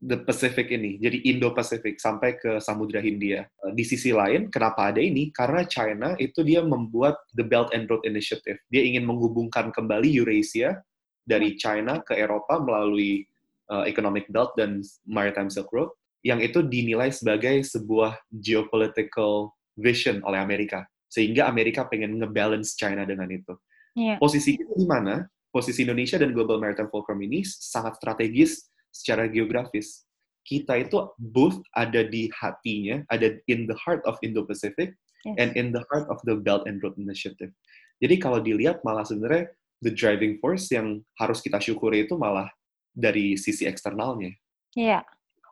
the 0.04 0.20
Pacific 0.20 0.68
ini, 0.68 1.00
jadi 1.00 1.16
Indo-Pacific 1.32 1.96
sampai 1.96 2.36
ke 2.36 2.60
Samudra 2.60 3.00
Hindia. 3.00 3.48
Uh, 3.64 3.72
Di 3.72 3.88
sisi 3.88 4.12
lain, 4.12 4.52
kenapa 4.52 4.92
ada 4.92 5.00
ini? 5.00 5.32
Karena 5.32 5.64
China 5.64 6.12
itu 6.20 6.44
dia 6.44 6.60
membuat 6.60 7.16
the 7.32 7.42
Belt 7.42 7.72
and 7.72 7.88
Road 7.88 8.04
Initiative. 8.04 8.60
Dia 8.68 8.84
ingin 8.84 9.08
menghubungkan 9.08 9.72
kembali 9.72 10.12
Eurasia 10.20 10.84
dari 11.24 11.56
China 11.56 12.04
ke 12.04 12.12
Eropa 12.20 12.60
melalui 12.60 13.24
uh, 13.72 13.88
Economic 13.88 14.28
Belt 14.28 14.52
dan 14.60 14.84
Maritime 15.08 15.48
Silk 15.48 15.72
Road, 15.72 15.88
yang 16.20 16.44
itu 16.44 16.60
dinilai 16.60 17.08
sebagai 17.08 17.64
sebuah 17.64 18.20
geopolitical 18.28 19.56
vision 19.80 20.20
oleh 20.28 20.36
Amerika. 20.36 20.84
Sehingga 21.08 21.48
Amerika 21.48 21.88
pengen 21.88 22.20
ngebalance 22.20 22.76
China 22.76 23.08
dengan 23.08 23.32
itu. 23.32 23.56
Iya. 23.96 24.20
Posisi 24.20 24.60
itu 24.60 24.68
di 24.76 24.84
mana? 24.84 25.24
Posisi 25.54 25.86
Indonesia 25.86 26.18
dan 26.18 26.34
Global 26.34 26.58
Maritime 26.58 26.90
Fulcrum 26.90 27.22
ini 27.22 27.46
sangat 27.46 27.94
strategis 28.02 28.73
secara 28.94 29.26
geografis. 29.26 30.06
Kita 30.46 30.78
itu 30.78 31.02
both 31.18 31.58
ada 31.74 32.06
di 32.06 32.30
hatinya, 32.30 33.02
ada 33.10 33.34
in 33.50 33.66
the 33.66 33.74
heart 33.74 34.04
of 34.06 34.14
Indo-Pacific, 34.22 34.94
Yes. 35.24 35.36
and 35.40 35.50
in 35.56 35.72
the 35.72 35.80
heart 35.88 36.04
of 36.12 36.20
the 36.28 36.36
Belt 36.36 36.68
and 36.68 36.84
Road 36.84 37.00
Initiative. 37.00 37.48
Jadi 37.96 38.20
kalau 38.20 38.44
dilihat 38.44 38.84
malah 38.84 39.08
sebenarnya 39.08 39.48
the 39.80 39.88
driving 39.88 40.36
force 40.36 40.68
yang 40.68 41.00
harus 41.16 41.40
kita 41.40 41.56
syukuri 41.64 42.04
itu 42.04 42.12
malah 42.20 42.52
dari 42.92 43.32
sisi 43.40 43.64
eksternalnya. 43.64 44.36
Iya. 44.76 45.00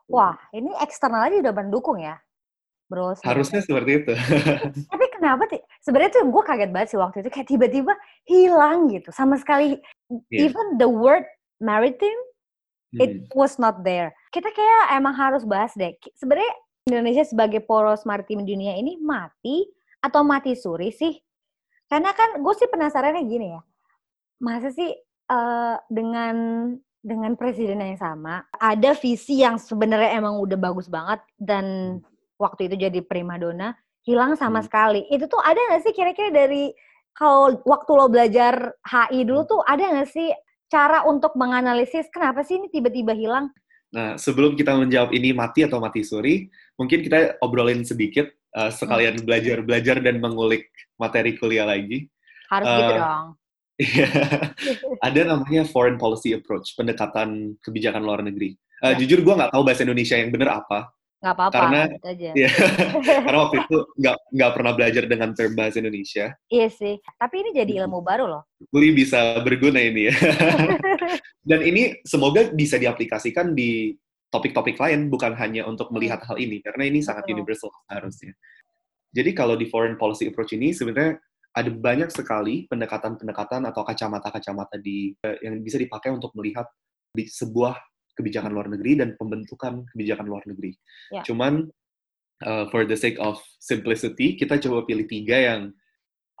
Wah, 0.05 0.37
ini 0.53 0.69
eksternal 0.77 1.25
aja 1.25 1.41
udah 1.41 1.55
mendukung 1.57 1.97
ya, 1.97 2.21
bro. 2.85 3.17
sebenarnya. 3.17 3.29
Harusnya 3.33 3.59
seperti 3.65 3.91
itu. 4.05 4.13
Tapi 4.93 5.05
kenapa 5.09 5.43
sih? 5.49 5.61
Sebenarnya 5.81 6.11
tuh 6.21 6.23
gue 6.29 6.43
kaget 6.45 6.69
banget 6.69 6.87
sih 6.93 6.99
waktu 7.01 7.17
itu 7.25 7.29
kayak 7.33 7.47
tiba-tiba 7.49 7.93
hilang 8.29 8.93
gitu, 8.93 9.09
sama 9.09 9.41
sekali. 9.41 9.81
Iya. 10.29 10.53
Even 10.53 10.77
the 10.77 10.85
word 10.85 11.25
maritime 11.57 12.21
it 12.97 13.11
Hmm. 13.13 13.25
was 13.33 13.57
not 13.57 13.81
there. 13.81 14.13
Kita 14.29 14.49
kayak 14.49 14.93
emang 14.93 15.13
harus 15.13 15.41
bahas 15.43 15.73
deh. 15.73 15.93
Sebenarnya 16.13 16.53
Indonesia 16.85 17.23
sebagai 17.23 17.63
poros 17.63 18.03
maritim 18.03 18.43
dunia 18.43 18.75
ini 18.75 18.99
mati 18.99 19.65
atau 19.99 20.21
mati 20.21 20.53
suri 20.53 20.91
sih? 20.91 21.15
Karena 21.87 22.11
kan 22.11 22.37
gue 22.37 22.53
sih 22.53 22.67
penasarannya 22.67 23.23
gini 23.23 23.47
ya. 23.53 23.61
Masa 24.39 24.69
sih 24.69 24.91
eh, 25.23 25.75
dengan 25.87 26.35
dengan 26.99 27.35
presiden 27.35 27.83
yang 27.83 27.99
sama 27.99 28.43
ada 28.53 28.95
visi 28.95 29.39
yang 29.39 29.59
sebenarnya 29.59 30.15
emang 30.15 30.39
udah 30.39 30.55
bagus 30.55 30.87
banget 30.87 31.19
dan 31.35 31.99
waktu 32.35 32.71
itu 32.71 32.75
jadi 32.79 32.99
primadona 32.99 33.75
hilang 34.03 34.35
sama 34.35 34.59
Hmm. 34.59 34.67
sekali. 34.67 35.01
Itu 35.07 35.27
tuh 35.27 35.39
ada 35.39 35.55
nggak 35.57 35.81
sih 35.81 35.93
kira-kira 35.95 36.29
dari 36.29 36.71
kalau 37.13 37.55
waktu 37.63 37.91
lo 37.93 38.07
belajar 38.07 38.75
HI 38.83 39.23
dulu 39.23 39.41
Hmm. 39.43 39.49
tuh 39.49 39.61
ada 39.63 39.83
nggak 39.85 40.09
sih 40.09 40.27
cara 40.73 41.05
untuk 41.05 41.37
menganalisis 41.37 42.09
kenapa 42.09 42.41
sih 42.41 42.57
ini 42.57 42.73
tiba-tiba 42.73 43.13
hilang? 43.13 43.53
Nah, 43.93 44.17
sebelum 44.17 44.57
kita 44.57 44.73
menjawab 44.73 45.13
ini 45.13 45.29
mati 45.37 45.61
atau 45.61 45.77
mati 45.77 46.01
suri, 46.01 46.49
mungkin 46.81 47.05
kita 47.05 47.37
obrolin 47.45 47.85
sedikit 47.85 48.25
uh, 48.57 48.73
sekalian 48.73 49.21
belajar-belajar 49.21 50.01
dan 50.01 50.17
mengulik 50.17 50.73
materi 50.97 51.37
kuliah 51.37 51.69
lagi. 51.69 52.09
Harus 52.49 52.65
gitu 52.65 52.81
Eh, 52.89 52.97
dong. 52.97 53.27
Iya. 53.77 54.07
Ada 55.05 55.21
namanya 55.29 55.69
foreign 55.69 56.01
policy 56.01 56.33
approach, 56.33 56.73
pendekatan 56.73 57.53
kebijakan 57.61 58.01
luar 58.01 58.25
negeri. 58.25 58.57
Uh, 58.81 58.97
Ya. 58.97 59.05
Jujur 59.05 59.21
gue 59.21 59.33
nggak 59.37 59.53
tahu 59.53 59.61
bahasa 59.61 59.85
Indonesia 59.85 60.17
yang 60.17 60.33
bener 60.33 60.49
apa, 60.57 60.89
Nggak 61.23 61.35
apa-apa, 61.39 61.55
karena- 61.55 61.87
gitu 61.87 62.07
aja. 62.11 62.31
Iya. 62.35 62.49
karena 63.25 63.39
waktu 63.47 63.57
itu 63.63 63.77
nggak 63.95 64.17
nggak 64.35 64.51
pernah 64.51 64.71
belajar 64.75 65.03
dengan 65.07 65.29
term 65.31 65.51
bahasa 65.55 65.79
Indonesia. 65.79 66.25
Iya 66.51 66.67
sih. 66.67 66.99
Tapi 66.99 67.35
ini 67.39 67.49
jadi 67.55 67.71
ilmu 67.87 68.03
baru 68.03 68.27
loh. 68.27 68.43
Kuli 68.67 68.91
bisa 68.91 69.39
berguna 69.39 69.79
ini 69.79 70.11
ya. 70.11 70.15
Dan 71.49 71.63
ini 71.63 71.95
semoga 72.03 72.51
bisa 72.51 72.75
diaplikasikan 72.75 73.55
di 73.55 73.95
topik-topik 74.27 74.75
lain, 74.75 75.07
bukan 75.07 75.31
hanya 75.39 75.63
untuk 75.63 75.93
melihat 75.95 76.19
hal 76.27 76.35
ini, 76.41 76.59
karena 76.59 76.89
ini 76.89 76.99
sangat 77.05 77.23
Betul. 77.29 77.39
universal 77.39 77.69
harusnya. 77.87 78.33
Jadi 79.13 79.31
kalau 79.31 79.53
di 79.53 79.69
foreign 79.69 79.95
policy 79.95 80.27
approach 80.27 80.57
ini 80.57 80.73
sebenarnya 80.73 81.21
ada 81.53 81.69
banyak 81.69 82.09
sekali 82.09 82.65
pendekatan-pendekatan 82.65 83.69
atau 83.69 83.85
kacamata-kacamata 83.85 84.81
di 84.81 85.13
eh, 85.21 85.37
yang 85.45 85.61
bisa 85.61 85.77
dipakai 85.77 86.09
untuk 86.09 86.33
melihat 86.33 86.65
di 87.13 87.29
sebuah 87.29 87.77
kebijakan 88.13 88.53
luar 88.53 88.69
negeri 88.69 89.01
dan 89.01 89.09
pembentukan 89.17 89.85
kebijakan 89.93 90.25
luar 90.29 90.43
negeri. 90.45 90.73
Ya. 91.09 91.25
Cuman 91.25 91.69
uh, 92.45 92.65
for 92.69 92.85
the 92.85 92.97
sake 92.97 93.17
of 93.17 93.41
simplicity, 93.57 94.37
kita 94.37 94.61
coba 94.61 94.85
pilih 94.85 95.05
tiga 95.09 95.37
yang 95.37 95.61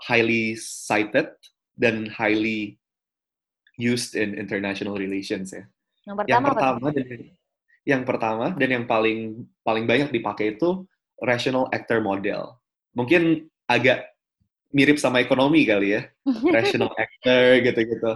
highly 0.01 0.57
cited 0.57 1.31
dan 1.77 2.09
highly 2.09 2.77
used 3.77 4.13
in 4.13 4.37
international 4.37 4.97
relations 4.97 5.53
ya. 5.53 5.65
Yang 6.05 6.29
Yang 6.29 6.43
pertama, 6.43 6.47
apa 6.47 6.49
tuh? 6.49 6.53
pertama 6.53 6.87
dan 6.93 7.07
yang 7.83 8.03
pertama 8.07 8.45
dan 8.55 8.69
yang 8.71 8.85
paling 8.87 9.19
paling 9.63 9.85
banyak 9.87 10.09
dipakai 10.11 10.55
itu 10.59 10.85
rational 11.19 11.67
actor 11.71 11.99
model. 12.03 12.59
Mungkin 12.93 13.47
agak 13.65 14.13
mirip 14.73 14.97
sama 14.97 15.21
ekonomi 15.21 15.63
kali 15.65 15.97
ya, 15.97 16.01
rational 16.55 16.91
actor 16.93 17.61
gitu-gitu. 17.63 18.13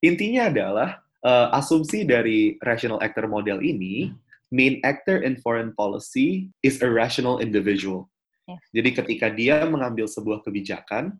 Intinya 0.00 0.48
adalah 0.48 0.88
eh, 1.24 1.48
asumsi 1.56 2.04
dari 2.04 2.56
rational 2.64 3.00
actor 3.00 3.28
model 3.28 3.60
ini, 3.60 4.12
main 4.50 4.82
actor 4.82 5.22
in 5.22 5.38
foreign 5.38 5.72
policy 5.74 6.50
is 6.60 6.82
a 6.82 6.90
rational 6.90 7.38
individual. 7.38 8.10
Yes. 8.50 8.60
Jadi 8.74 8.90
ketika 8.98 9.26
dia 9.30 9.62
mengambil 9.68 10.10
sebuah 10.10 10.42
kebijakan, 10.42 11.14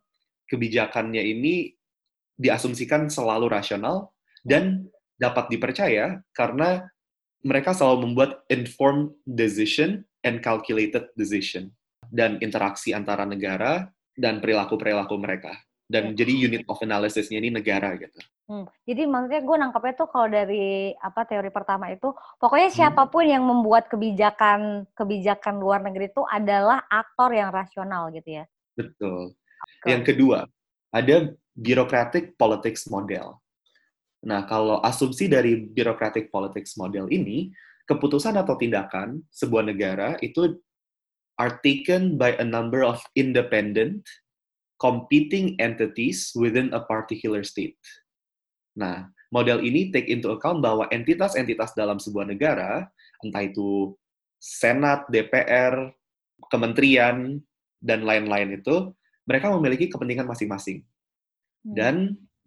kebijakannya 0.50 1.22
ini 1.22 1.78
diasumsikan 2.34 3.06
selalu 3.06 3.52
rasional 3.52 4.10
dan 4.42 4.88
dapat 5.20 5.52
dipercaya 5.52 6.24
karena 6.32 6.88
mereka 7.44 7.76
selalu 7.76 8.10
membuat 8.10 8.44
informed 8.48 9.12
decision 9.24 10.04
and 10.24 10.40
calculated 10.40 11.08
decision 11.16 11.72
dan 12.08 12.40
interaksi 12.40 12.92
antara 12.92 13.24
negara 13.24 13.88
dan 14.16 14.40
perilaku-perilaku 14.42 15.16
mereka. 15.16 15.56
Dan 15.90 16.14
jadi 16.14 16.30
unit 16.30 16.62
of 16.70 16.78
analysis-nya 16.78 17.42
ini 17.42 17.50
negara 17.50 17.98
gitu. 17.98 18.14
Hmm, 18.46 18.66
Jadi 18.86 19.06
maksudnya 19.10 19.42
gue 19.42 19.56
nangkapnya 19.58 19.94
tuh 19.98 20.08
kalau 20.10 20.30
dari 20.30 20.94
apa 20.98 21.26
teori 21.26 21.50
pertama 21.50 21.90
itu, 21.90 22.14
pokoknya 22.38 22.70
Hmm. 22.70 22.78
siapa 22.78 23.10
pun 23.10 23.26
yang 23.26 23.42
membuat 23.42 23.90
kebijakan 23.90 24.86
kebijakan 24.94 25.58
luar 25.58 25.82
negeri 25.82 26.10
itu 26.14 26.22
adalah 26.26 26.86
aktor 26.86 27.34
yang 27.34 27.50
rasional 27.50 28.10
gitu 28.14 28.42
ya. 28.42 28.44
Betul. 28.78 29.34
Oke. 29.34 29.86
Yang 29.90 30.02
kedua, 30.14 30.38
ada 30.94 31.34
bureaucratic 31.54 32.38
politics 32.38 32.86
model. 32.86 33.38
Nah, 34.22 34.46
kalau 34.46 34.78
asumsi 34.84 35.26
dari 35.26 35.58
bureaucratic 35.58 36.30
politics 36.30 36.78
model 36.78 37.10
ini, 37.10 37.50
keputusan 37.88 38.38
atau 38.38 38.54
tindakan 38.54 39.22
sebuah 39.32 39.66
negara 39.66 40.14
itu 40.22 40.58
are 41.40 41.58
taken 41.64 42.20
by 42.20 42.36
a 42.36 42.44
number 42.44 42.84
of 42.84 43.00
independent 43.16 44.04
competing 44.80 45.60
entities 45.60 46.32
within 46.32 46.72
a 46.72 46.80
particular 46.80 47.44
state. 47.44 47.76
Nah, 48.74 49.12
model 49.28 49.60
ini 49.60 49.92
take 49.92 50.08
into 50.08 50.32
account 50.32 50.64
bahwa 50.64 50.88
entitas-entitas 50.88 51.76
dalam 51.76 52.00
sebuah 52.00 52.26
negara, 52.32 52.88
entah 53.20 53.44
itu 53.44 53.92
Senat, 54.40 55.04
DPR, 55.12 55.92
kementerian, 56.48 57.44
dan 57.76 58.08
lain-lain 58.08 58.56
itu, 58.56 58.96
mereka 59.28 59.52
memiliki 59.52 59.92
kepentingan 59.92 60.24
masing-masing. 60.24 60.80
Hmm. 61.60 61.74
Dan 61.76 61.94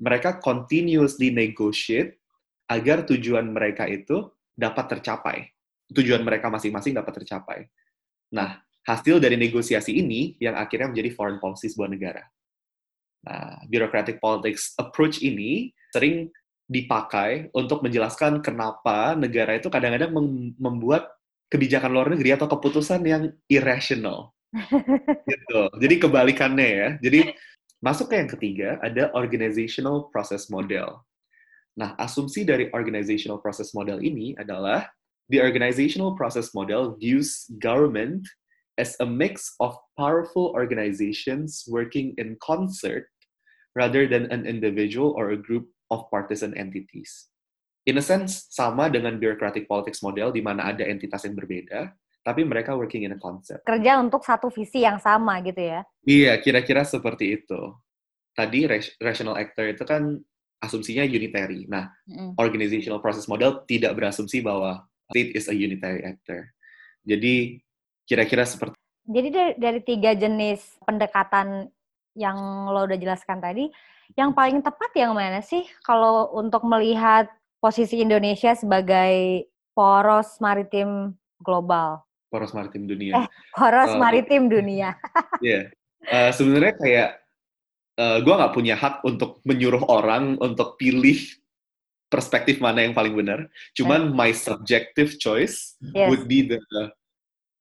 mereka 0.01 0.41
continuously 0.41 1.29
negotiate 1.29 2.17
agar 2.65 3.05
tujuan 3.05 3.53
mereka 3.53 3.85
itu 3.85 4.25
dapat 4.57 4.97
tercapai. 4.97 5.37
Tujuan 5.93 6.25
mereka 6.25 6.49
masing-masing 6.49 6.97
dapat 6.97 7.13
tercapai. 7.21 7.69
Nah, 8.33 8.57
hasil 8.83 9.19
dari 9.23 9.39
negosiasi 9.39 9.95
ini 9.95 10.35
yang 10.43 10.59
akhirnya 10.59 10.91
menjadi 10.91 11.09
foreign 11.15 11.39
policy 11.39 11.71
sebuah 11.71 11.89
negara. 11.91 12.23
Nah, 13.23 13.63
bureaucratic 13.71 14.19
politics 14.19 14.75
approach 14.75 15.23
ini 15.23 15.71
sering 15.95 16.27
dipakai 16.67 17.47
untuk 17.55 17.83
menjelaskan 17.83 18.43
kenapa 18.43 19.15
negara 19.15 19.55
itu 19.55 19.71
kadang-kadang 19.71 20.11
mem- 20.11 20.55
membuat 20.59 21.11
kebijakan 21.47 21.91
luar 21.91 22.07
negeri 22.11 22.35
atau 22.35 22.47
keputusan 22.51 22.99
yang 23.07 23.31
irrational. 23.47 24.35
gitu. 25.31 25.61
Jadi 25.79 25.95
kebalikannya 26.03 26.67
ya. 26.67 26.89
Jadi 26.99 27.31
masuk 27.79 28.11
ke 28.11 28.15
yang 28.19 28.29
ketiga 28.31 28.69
ada 28.83 29.11
organizational 29.15 30.11
process 30.11 30.51
model. 30.51 31.03
Nah, 31.73 31.97
asumsi 31.97 32.45
dari 32.45 32.69
organizational 32.69 33.41
process 33.41 33.73
model 33.73 33.97
ini 34.03 34.37
adalah 34.37 34.85
the 35.31 35.41
organizational 35.41 36.13
process 36.13 36.53
model 36.53 36.93
views 36.99 37.49
government 37.57 38.27
as 38.77 38.97
a 38.99 39.05
mix 39.05 39.53
of 39.61 39.77
powerful 39.97 40.53
organizations 40.57 41.65
working 41.69 42.13
in 42.17 42.37
concert 42.41 43.09
rather 43.77 44.05
than 44.09 44.29
an 44.29 44.45
individual 44.45 45.13
or 45.17 45.33
a 45.33 45.39
group 45.39 45.69
of 45.89 46.05
partisan 46.09 46.53
entities. 46.57 47.29
In 47.83 47.99
a 47.99 48.05
sense, 48.05 48.47
sama 48.49 48.87
dengan 48.87 49.19
bureaucratic 49.19 49.67
politics 49.67 49.99
model 49.99 50.31
di 50.31 50.39
mana 50.39 50.71
ada 50.71 50.87
entitas 50.87 51.27
yang 51.27 51.35
berbeda, 51.35 51.91
tapi 52.23 52.47
mereka 52.47 52.71
working 52.73 53.03
in 53.03 53.11
a 53.11 53.19
concept. 53.19 53.67
Kerja 53.67 53.99
untuk 53.99 54.23
satu 54.23 54.47
visi 54.47 54.87
yang 54.87 54.97
sama 55.03 55.43
gitu 55.43 55.59
ya. 55.59 55.83
Iya, 56.07 56.39
kira-kira 56.39 56.87
seperti 56.87 57.43
itu. 57.43 57.59
Tadi 58.33 58.65
rational 58.97 59.35
actor 59.35 59.67
itu 59.67 59.83
kan 59.83 60.15
asumsinya 60.63 61.03
unitary. 61.03 61.67
Nah, 61.67 61.91
Mm. 62.07 62.39
organizational 62.39 63.03
process 63.03 63.27
model 63.27 63.67
tidak 63.67 63.99
berasumsi 63.99 64.39
bahwa 64.39 64.87
state 65.11 65.35
is 65.35 65.51
a 65.51 65.53
unitary 65.53 66.07
actor. 66.07 66.55
Jadi 67.03 67.59
kira-kira 68.13 68.45
seperti 68.45 68.77
Jadi 69.03 69.27
dari, 69.33 69.53
dari 69.57 69.79
tiga 69.81 70.13
jenis 70.13 70.77
pendekatan 70.85 71.67
yang 72.13 72.37
lo 72.69 72.85
udah 72.85 72.95
jelaskan 72.95 73.41
tadi, 73.41 73.67
yang 74.13 74.31
paling 74.31 74.61
tepat 74.61 74.93
yang 74.93 75.11
mana 75.11 75.41
sih 75.41 75.65
kalau 75.81 76.29
untuk 76.37 76.61
melihat 76.63 77.27
posisi 77.57 77.99
Indonesia 77.99 78.53
sebagai 78.53 79.43
poros 79.73 80.37
maritim 80.37 81.17
global? 81.41 82.05
poros 82.29 82.49
maritim 82.49 82.89
dunia. 82.89 83.13
Eh, 83.13 83.27
poros 83.53 83.93
Uh, 83.93 84.01
maritim 84.01 84.49
dunia. 84.55 84.97
Iya. 85.37 85.69
Eh, 86.01 86.31
sebenarnya 86.33 86.73
kayak 86.77 87.09
eh, 87.93 88.17
gue 88.25 88.33
nggak 88.33 88.53
punya 88.57 88.73
hak 88.73 89.05
untuk 89.05 89.37
menyuruh 89.45 89.85
orang 89.85 90.41
untuk 90.41 90.73
pilih 90.81 91.17
perspektif 92.09 92.57
mana 92.57 92.81
yang 92.81 92.97
paling 92.97 93.13
benar. 93.13 93.45
Cuman 93.77 94.13
my 94.17 94.33
subjective 94.33 95.17
choice 95.17 95.77
Yes. 95.93 96.09
would 96.09 96.25
be 96.25 96.41
the 96.41 96.57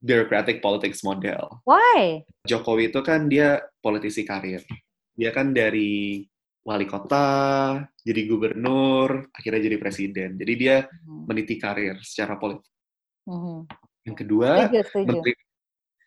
bureaucratic 0.02 0.58
politics 0.58 1.06
model. 1.06 1.62
Why? 1.62 2.26
Jokowi 2.44 2.90
itu 2.90 3.00
kan 3.06 3.30
dia 3.30 3.62
politisi 3.78 4.26
karir. 4.26 4.66
Dia 5.14 5.30
kan 5.30 5.54
dari 5.54 6.26
wali 6.62 6.86
kota, 6.86 7.78
jadi 8.02 8.20
gubernur, 8.26 9.30
akhirnya 9.30 9.62
jadi 9.70 9.78
presiden. 9.78 10.30
Jadi 10.38 10.52
dia 10.58 10.76
Hmm. 11.06 11.26
meniti 11.30 11.54
karir 11.58 11.98
secara 12.02 12.34
politik. 12.38 12.70
Mhm. 13.30 13.66
Yang 14.10 14.16
kedua, 14.26 14.50
Setuju, 14.66 14.80
setuju. 14.90 15.06
menteri 15.06 15.32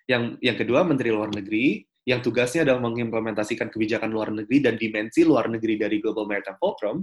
yang 0.06 0.24
yang 0.38 0.58
kedua 0.60 0.80
menteri 0.86 1.10
luar 1.10 1.34
negeri 1.34 1.82
yang 2.06 2.22
tugasnya 2.22 2.62
adalah 2.62 2.86
mengimplementasikan 2.86 3.74
kebijakan 3.74 4.14
luar 4.14 4.30
negeri 4.30 4.62
dan 4.62 4.78
dimensi 4.78 5.26
luar 5.26 5.50
negeri 5.50 5.82
dari 5.82 5.98
Global 5.98 6.30
Maritime 6.30 6.60
Forum 6.62 7.02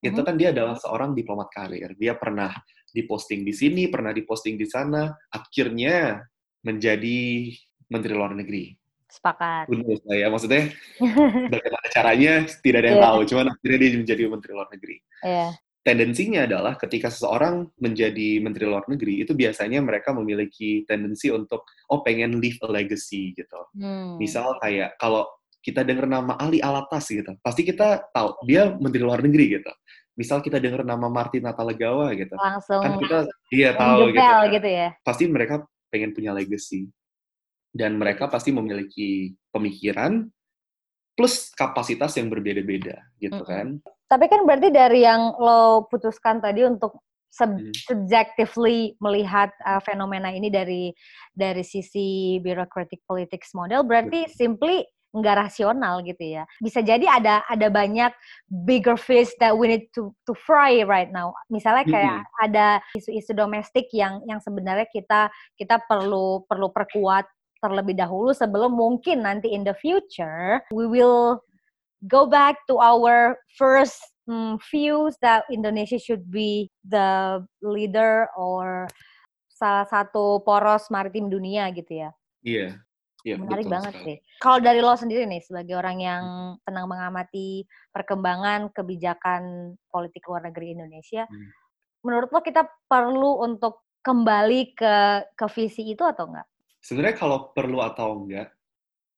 itu 0.00 0.16
Mhm. 0.16 0.24
kan 0.24 0.34
dia 0.40 0.48
adalah 0.56 0.78
seorang 0.80 1.12
diplomat 1.12 1.52
karir 1.52 1.92
dia 2.00 2.16
pernah 2.16 2.48
diposting 2.90 3.44
di 3.44 3.52
sini 3.52 3.86
pernah 3.88 4.10
diposting 4.10 4.56
di 4.56 4.64
sana 4.64 5.08
akhirnya 5.28 6.24
menjadi 6.64 7.52
menteri 7.88 8.12
luar 8.14 8.34
negeri 8.34 8.74
Sepakat. 9.08 9.72
Menurut 9.72 10.04
saya 10.04 10.28
maksudnya 10.28 10.68
bagaimana 11.52 11.86
caranya 11.88 12.32
tidak 12.60 12.78
ada 12.84 12.88
yang 12.92 13.00
Iya. 13.00 13.06
tahu 13.08 13.18
cuman 13.24 13.46
akhirnya 13.56 13.78
dia 13.80 13.90
menjadi 13.96 14.22
menteri 14.28 14.52
luar 14.52 14.68
negeri 14.68 14.96
Iya. 15.24 15.48
tendensinya 15.80 16.40
adalah 16.44 16.76
ketika 16.76 17.08
seseorang 17.08 17.72
menjadi 17.80 18.44
menteri 18.44 18.68
luar 18.68 18.84
negeri 18.84 19.24
itu 19.24 19.32
biasanya 19.32 19.80
mereka 19.80 20.12
memiliki 20.12 20.84
tendensi 20.84 21.32
untuk 21.32 21.64
oh 21.88 22.04
pengen 22.04 22.36
leave 22.36 22.60
a 22.60 22.68
legacy 22.68 23.32
gitu. 23.32 23.56
Hmm. 23.72 24.20
Misal 24.20 24.60
kayak 24.60 25.00
kalau 25.00 25.24
kita 25.64 25.88
dengar 25.88 26.04
nama 26.04 26.36
Ali 26.36 26.60
Alatas 26.60 27.08
gitu, 27.08 27.32
pasti 27.40 27.64
kita 27.64 28.12
tahu 28.12 28.36
dia 28.44 28.76
menteri 28.76 29.00
luar 29.00 29.24
negeri 29.24 29.56
gitu. 29.56 29.72
Misal 30.18 30.42
kita 30.42 30.58
dengar 30.58 30.82
nama 30.82 31.06
Martin 31.06 31.46
Natalegawa 31.46 32.10
gitu, 32.18 32.34
langsung 32.34 32.82
kan 32.82 32.98
kita 32.98 33.18
iya 33.54 33.70
tahu 33.78 34.10
gitu. 34.10 34.18
kan. 34.18 34.50
gitu 34.50 34.68
ya. 34.68 34.88
Pasti 35.06 35.24
mereka 35.30 35.62
pengen 35.94 36.10
punya 36.10 36.34
legacy 36.34 36.90
dan 37.70 37.94
mereka 37.94 38.26
pasti 38.26 38.50
memiliki 38.50 39.38
pemikiran 39.54 40.26
plus 41.14 41.54
kapasitas 41.54 42.18
yang 42.18 42.26
berbeda-beda 42.26 42.98
gitu 43.22 43.42
Mm-mm. 43.42 43.50
kan. 43.50 43.66
Tapi 44.10 44.26
kan 44.26 44.42
berarti 44.42 44.74
dari 44.74 45.06
yang 45.06 45.38
lo 45.38 45.86
putuskan 45.86 46.42
tadi 46.42 46.66
untuk 46.66 46.98
sub- 47.30 47.54
Hmm. 47.60 47.70
subjectively 47.74 48.98
melihat 48.98 49.52
uh, 49.62 49.78
fenomena 49.84 50.32
ini 50.34 50.48
dari 50.50 50.90
dari 51.30 51.62
sisi 51.62 52.38
bureaucratic 52.42 53.04
politics 53.06 53.52
model 53.52 53.84
berarti 53.84 54.26
simply 54.32 54.82
nggak 55.12 55.48
rasional 55.48 56.04
gitu 56.04 56.40
ya. 56.40 56.44
Bisa 56.60 56.84
jadi 56.84 57.04
ada 57.08 57.40
ada 57.48 57.68
banyak 57.72 58.12
bigger 58.68 59.00
fish 59.00 59.32
that 59.40 59.56
we 59.56 59.68
need 59.68 59.84
to 59.96 60.12
to 60.28 60.36
fry 60.36 60.84
right 60.84 61.08
now. 61.08 61.32
Misalnya 61.48 61.84
kayak 61.88 62.16
ada 62.44 62.68
isu-isu 62.92 63.32
domestik 63.32 63.88
yang 63.96 64.20
yang 64.28 64.40
sebenarnya 64.40 64.88
kita 64.92 65.32
kita 65.56 65.80
perlu 65.88 66.44
perlu 66.44 66.68
perkuat 66.68 67.24
terlebih 67.58 67.98
dahulu 67.98 68.30
sebelum 68.30 68.76
mungkin 68.76 69.26
nanti 69.26 69.50
in 69.50 69.66
the 69.66 69.74
future 69.82 70.62
we 70.70 70.86
will 70.86 71.42
go 72.06 72.22
back 72.22 72.54
to 72.70 72.78
our 72.78 73.34
first 73.58 73.98
mm, 74.30 74.62
views 74.70 75.18
that 75.18 75.42
Indonesia 75.50 75.98
should 75.98 76.30
be 76.30 76.70
the 76.86 77.42
leader 77.58 78.30
or 78.38 78.86
salah 79.50 79.88
satu 79.90 80.38
poros 80.46 80.86
maritim 80.94 81.26
dunia 81.26 81.66
gitu 81.74 82.06
ya. 82.06 82.10
Iya. 82.46 82.78
Iya, 83.26 83.34
Menarik 83.34 83.66
betul 83.66 83.74
banget 83.74 83.92
sekali. 83.98 84.04
sih. 84.06 84.16
Kalau 84.38 84.58
dari 84.62 84.78
lo 84.78 84.94
sendiri 84.94 85.22
nih 85.26 85.42
sebagai 85.42 85.74
orang 85.74 85.98
yang 85.98 86.22
senang 86.62 86.86
mengamati 86.86 87.66
perkembangan 87.90 88.70
kebijakan 88.70 89.74
politik 89.90 90.22
luar 90.30 90.46
negeri 90.46 90.78
Indonesia, 90.78 91.26
Hmm. 91.26 91.50
menurut 92.06 92.30
lo 92.30 92.40
kita 92.40 92.62
perlu 92.86 93.42
untuk 93.42 93.82
kembali 94.06 94.60
ke 94.78 94.94
ke 95.34 95.46
visi 95.50 95.92
itu 95.92 96.06
atau 96.06 96.30
enggak? 96.30 96.46
Sebenarnya 96.78 97.16
kalau 97.18 97.50
perlu 97.50 97.82
atau 97.82 98.22
enggak, 98.22 98.54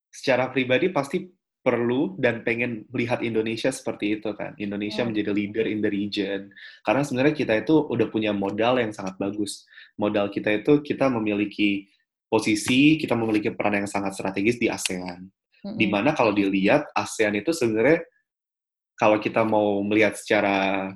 secara 0.08 0.48
pribadi 0.48 0.88
pasti 0.90 1.28
perlu 1.60 2.16
dan 2.16 2.40
pengen 2.40 2.88
melihat 2.88 3.20
Indonesia 3.20 3.68
seperti 3.68 4.16
itu 4.16 4.32
kan. 4.32 4.56
Indonesia 4.56 5.04
Hmm. 5.04 5.12
menjadi 5.12 5.30
leader 5.36 5.66
in 5.68 5.84
the 5.84 5.92
region. 5.92 6.48
Karena 6.80 7.04
sebenarnya 7.04 7.36
kita 7.36 7.52
itu 7.60 7.84
udah 7.84 8.08
punya 8.08 8.32
modal 8.32 8.80
yang 8.80 8.96
sangat 8.96 9.20
bagus. 9.20 9.68
Modal 10.00 10.32
kita 10.32 10.56
itu 10.56 10.80
kita 10.80 11.12
memiliki 11.12 11.84
posisi, 12.30 12.94
kita 12.94 13.18
memiliki 13.18 13.50
peran 13.50 13.82
yang 13.82 13.90
sangat 13.90 14.14
strategis 14.14 14.56
di 14.62 14.70
ASEAN. 14.70 15.26
Mm-mm. 15.66 15.76
Di 15.76 15.86
mana 15.90 16.14
kalau 16.14 16.30
dilihat 16.30 16.86
ASEAN 16.94 17.36
itu 17.36 17.50
sebenarnya 17.50 18.06
kalau 18.94 19.18
kita 19.18 19.42
mau 19.42 19.82
melihat 19.82 20.14
secara 20.14 20.88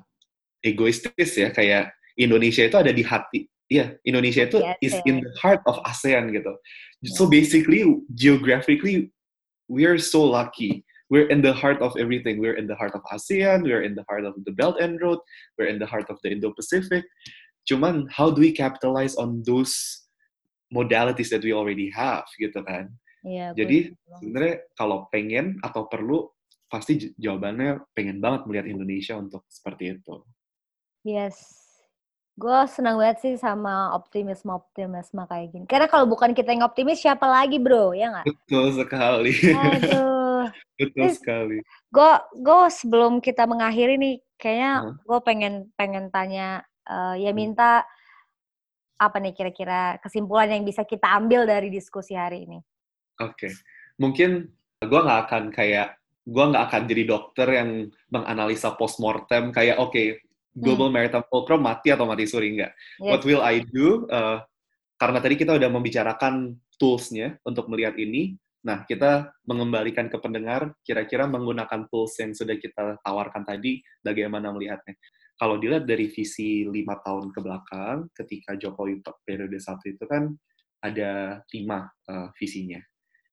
egoistis 0.62 1.35
ya 1.37 1.51
kayak 1.51 1.92
Indonesia 2.14 2.62
itu 2.64 2.79
ada 2.79 2.94
di 2.94 3.03
hati 3.05 3.51
Iya, 3.73 3.97
Indonesia 4.05 4.44
itu 4.44 4.61
Di 4.61 4.77
is 4.85 4.94
in 5.09 5.25
the 5.25 5.33
heart 5.40 5.64
of 5.64 5.81
ASEAN 5.88 6.29
gitu. 6.37 6.53
So 7.16 7.25
basically, 7.25 7.85
geographically, 8.12 9.09
we 9.73 9.88
are 9.88 9.97
so 9.97 10.20
lucky. 10.20 10.85
We're 11.09 11.29
in 11.33 11.40
the 11.40 11.53
heart 11.53 11.81
of 11.81 11.97
everything. 11.97 12.40
We're 12.40 12.57
in 12.61 12.68
the 12.68 12.77
heart 12.77 12.92
of 12.92 13.01
ASEAN. 13.09 13.64
We're 13.64 13.85
in 13.85 13.97
the 13.97 14.05
heart 14.09 14.29
of 14.29 14.37
the 14.44 14.53
Belt 14.53 14.81
and 14.81 15.01
Road. 15.01 15.20
We're 15.57 15.73
in 15.73 15.81
the 15.81 15.88
heart 15.88 16.12
of 16.12 16.20
the 16.20 16.33
Indo-Pacific. 16.33 17.05
Cuman, 17.64 18.05
how 18.12 18.29
do 18.29 18.44
we 18.44 18.53
capitalize 18.53 19.16
on 19.16 19.40
those 19.49 20.04
modalities 20.75 21.31
that 21.31 21.47
we 21.47 21.55
already 21.55 21.89
have, 21.95 22.27
gitu 22.35 22.59
kan? 22.67 22.91
Iya, 23.23 23.55
Jadi. 23.55 23.95
Sebenarnya 24.19 24.55
kalau 24.75 25.07
pengen 25.09 25.57
atau 25.63 25.87
perlu, 25.87 26.29
pasti 26.67 27.15
jawabannya 27.15 27.87
pengen 27.95 28.19
banget 28.19 28.51
melihat 28.51 28.67
Indonesia 28.67 29.15
untuk 29.15 29.47
seperti 29.47 29.95
itu. 29.95 30.27
Yes. 31.07 31.39
Gue 32.35 32.67
senang 32.67 32.99
banget 32.99 33.23
sih 33.23 33.35
sama 33.39 33.95
optimisme-optimisme 33.95 35.23
kayak 35.31 35.55
gini. 35.55 35.65
Karena 35.71 35.87
kalau 35.87 36.11
bukan 36.11 36.35
kita 36.35 36.51
yang 36.51 36.67
optimis, 36.67 36.99
siapa 36.99 37.31
lagi 37.31 37.63
bro? 37.63 37.95
Ya 37.95 38.11
nggak? 38.11 38.27
Betul 38.27 38.75
sekali. 38.75 39.33
Aduh. 39.55 40.51
Betul 40.83 41.07
Terus- 41.07 41.23
sekali. 41.23 41.59
Gue 41.95 42.13
gue 42.43 42.59
sebelum 42.75 43.23
kita 43.23 43.47
mengakhiri 43.47 43.95
nih, 43.95 44.15
kayaknya 44.35 44.73
Hah? 44.83 44.93
gue 44.99 45.19
pengen 45.23 45.55
pengen 45.79 46.11
tanya, 46.11 46.67
eh, 46.91 47.23
ya 47.23 47.31
Hmm. 47.31 47.39
Apa 49.07 49.21
nih 49.21 49.37
kira-kira 49.37 50.01
kesimpulan 50.01 50.49
yang 50.51 50.64
bisa 50.64 50.83
kita 50.83 51.12
ambil 51.14 51.45
dari 51.45 51.69
diskusi 51.69 52.17
hari 52.17 52.49
ini? 52.49 52.59
Oke, 53.21 53.53
mungkin 54.01 54.49
gue 54.81 55.01
nggak 55.01 55.21
akan 55.29 55.45
kayak 55.55 55.97
gue 56.25 56.45
nggak 56.45 56.64
akan 56.73 56.83
jadi 56.88 57.03
dokter 57.05 57.49
yang 57.53 57.71
menganalisa 58.09 58.73
postmortem 58.81 59.53
kayak 59.53 59.77
oke 59.77 60.25
global 60.57 60.88
maritime 60.88 61.27
fulcrum 61.29 61.61
mati 61.61 61.90
atau 61.90 62.07
mati 62.07 62.25
suri 62.25 62.55
nggak. 62.55 62.73
Yes. 63.03 63.11
What 63.11 63.23
will 63.27 63.43
I 63.43 63.67
do? 63.67 64.07
Uh, 64.07 64.38
karena 64.95 65.19
tadi 65.19 65.35
kita 65.35 65.53
udah 65.59 65.69
membicarakan 65.69 66.55
toolsnya 66.79 67.37
untuk 67.43 67.67
melihat 67.67 67.99
ini. 67.99 68.38
Nah, 68.64 68.88
kita 68.88 69.29
mengembalikan 69.45 70.09
ke 70.09 70.17
pendengar 70.17 70.73
kira-kira 70.81 71.29
menggunakan 71.29 71.85
tools 71.93 72.17
yang 72.17 72.33
sudah 72.33 72.57
kita 72.57 72.97
tawarkan 73.05 73.45
tadi 73.45 73.85
bagaimana 74.01 74.49
melihatnya. 74.57 74.97
Kalau 75.35 75.59
dilihat 75.59 75.85
dari 75.85 76.07
visi 76.09 76.62
lima 76.66 76.99
tahun 77.03 77.35
ke 77.35 77.40
belakang, 77.42 78.07
ketika 78.14 78.55
Jokowi 78.55 79.03
periode 79.27 79.59
satu 79.59 79.90
itu 79.90 80.07
kan 80.07 80.31
ada 80.85 81.42
lima 81.51 81.90
uh, 82.07 82.31
visinya 82.38 82.79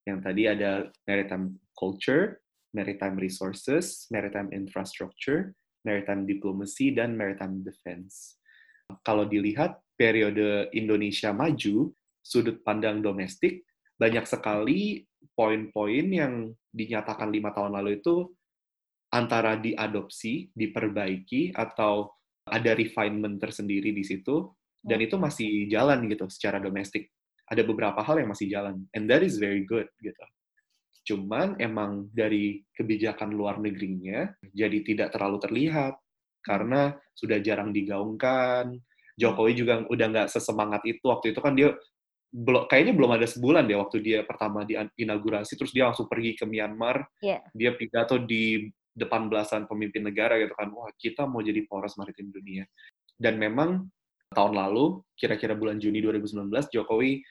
yang 0.09 0.19
tadi 0.21 0.49
ada 0.49 0.89
maritime 1.05 1.61
culture, 1.77 2.41
maritime 2.73 3.17
resources, 3.21 4.09
maritime 4.09 4.49
infrastructure, 4.49 5.53
maritime 5.85 6.25
diplomacy, 6.25 6.93
dan 6.93 7.13
maritime 7.13 7.61
defense. 7.61 8.41
Kalau 9.05 9.29
dilihat 9.29 9.77
periode 9.95 10.73
Indonesia 10.73 11.31
maju, 11.31 11.93
sudut 12.21 12.59
pandang 12.65 13.05
domestik, 13.05 13.63
banyak 13.95 14.25
sekali 14.25 15.05
poin-poin 15.37 16.05
yang 16.09 16.49
dinyatakan 16.73 17.29
lima 17.29 17.53
tahun 17.53 17.77
lalu 17.77 18.01
itu 18.01 18.33
antara 19.11 19.59
diadopsi, 19.59 20.49
diperbaiki, 20.55 21.51
atau 21.51 22.09
ada 22.47 22.71
refinement 22.73 23.37
tersendiri 23.37 23.91
di 23.91 24.03
situ, 24.07 24.49
dan 24.81 24.97
itu 24.97 25.15
masih 25.15 25.69
jalan 25.69 26.09
gitu 26.09 26.25
secara 26.27 26.57
domestik. 26.57 27.13
Ada 27.45 27.61
beberapa 27.61 28.01
hal 28.01 28.23
yang 28.23 28.31
masih 28.33 28.49
jalan 28.49 28.81
and 28.95 29.05
that 29.11 29.21
is 29.21 29.37
very 29.37 29.61
good 29.67 29.85
gitu. 30.01 30.23
Cuman 31.01 31.57
emang 31.61 32.09
dari 32.13 32.63
kebijakan 32.73 33.33
luar 33.33 33.59
negerinya 33.61 34.31
jadi 34.53 34.81
tidak 34.81 35.13
terlalu 35.13 35.37
terlihat 35.43 35.93
karena 36.41 36.95
sudah 37.13 37.37
jarang 37.43 37.69
digaungkan. 37.69 38.73
Jokowi 39.19 39.53
juga 39.53 39.85
udah 39.85 40.07
nggak 40.07 40.29
sesemangat 40.31 40.81
itu 40.87 41.03
waktu 41.05 41.35
itu 41.35 41.39
kan 41.43 41.53
dia 41.53 41.75
belum 42.31 42.63
kayaknya 42.71 42.95
belum 42.95 43.11
ada 43.19 43.27
sebulan 43.27 43.67
deh 43.67 43.75
waktu 43.75 43.99
dia 43.99 44.23
pertama 44.23 44.63
di 44.63 44.79
inaugurasi 44.79 45.59
terus 45.59 45.75
dia 45.75 45.91
langsung 45.91 46.07
pergi 46.07 46.39
ke 46.39 46.47
Myanmar. 46.47 47.03
Yeah. 47.19 47.43
dia 47.51 47.75
pidato 47.75 48.15
di 48.17 48.71
depan 49.01 49.27
belasan 49.27 49.65
pemimpin 49.65 50.05
negara 50.05 50.37
gitu 50.37 50.53
kan 50.53 50.69
wah 50.69 50.93
kita 50.95 51.25
mau 51.25 51.41
jadi 51.41 51.65
poros 51.65 51.97
maritim 51.97 52.29
dunia. 52.29 52.69
Dan 53.17 53.41
memang 53.41 53.89
tahun 54.31 54.53
lalu 54.55 55.01
kira-kira 55.17 55.57
bulan 55.57 55.81
Juni 55.81 55.99
2019 55.99 56.47
Jokowi 56.71 57.25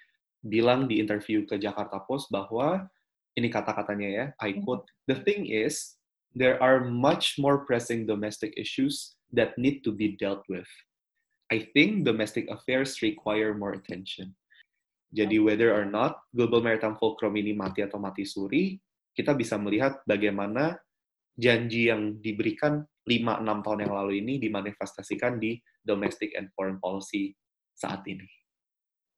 bilang 0.45 0.89
di 0.91 1.01
interview 1.01 1.45
ke 1.49 1.57
Jakarta 1.57 2.03
Post 2.05 2.29
bahwa 2.33 2.89
ini 3.37 3.49
kata-katanya 3.49 4.09
ya 4.09 4.27
I 4.43 4.57
Mm-hmm. 4.57 4.65
quote 4.67 4.85
the 5.07 5.17
thing 5.23 5.47
is 5.47 6.01
there 6.35 6.59
are 6.63 6.87
much 6.87 7.39
more 7.39 7.65
pressing 7.67 8.07
domestic 8.07 8.55
issues 8.55 9.19
that 9.35 9.55
need 9.59 9.83
to 9.87 9.91
be 9.95 10.19
dealt 10.19 10.43
with. 10.51 10.67
I 11.51 11.67
think 11.75 12.07
domestic 12.07 12.47
affairs 12.47 13.03
require 13.03 13.55
more 13.55 13.75
attention. 13.75 14.39
Jadi 15.11 15.43
whether 15.43 15.75
or 15.75 15.83
not 15.83 16.23
Global 16.31 16.63
Maritime 16.63 16.95
Fulcrum 16.95 17.35
ini 17.35 17.51
mati 17.51 17.83
atau 17.83 17.99
mati 17.99 18.23
suri, 18.23 18.79
kita 19.11 19.35
bisa 19.35 19.59
melihat 19.59 19.99
bagaimana 20.07 20.79
janji 21.37 21.91
yang 21.93 22.19
diberikan 22.19 22.87
5-6 23.09 23.65
tahun 23.65 23.79
yang 23.87 23.95
lalu 23.95 24.13
ini 24.23 24.39
dimanifestasikan 24.39 25.43
di 25.43 25.59
domestic 25.83 26.37
and 26.39 26.53
foreign 26.55 26.79
policy 26.79 27.35
saat 27.75 28.05
ini. 28.07 28.29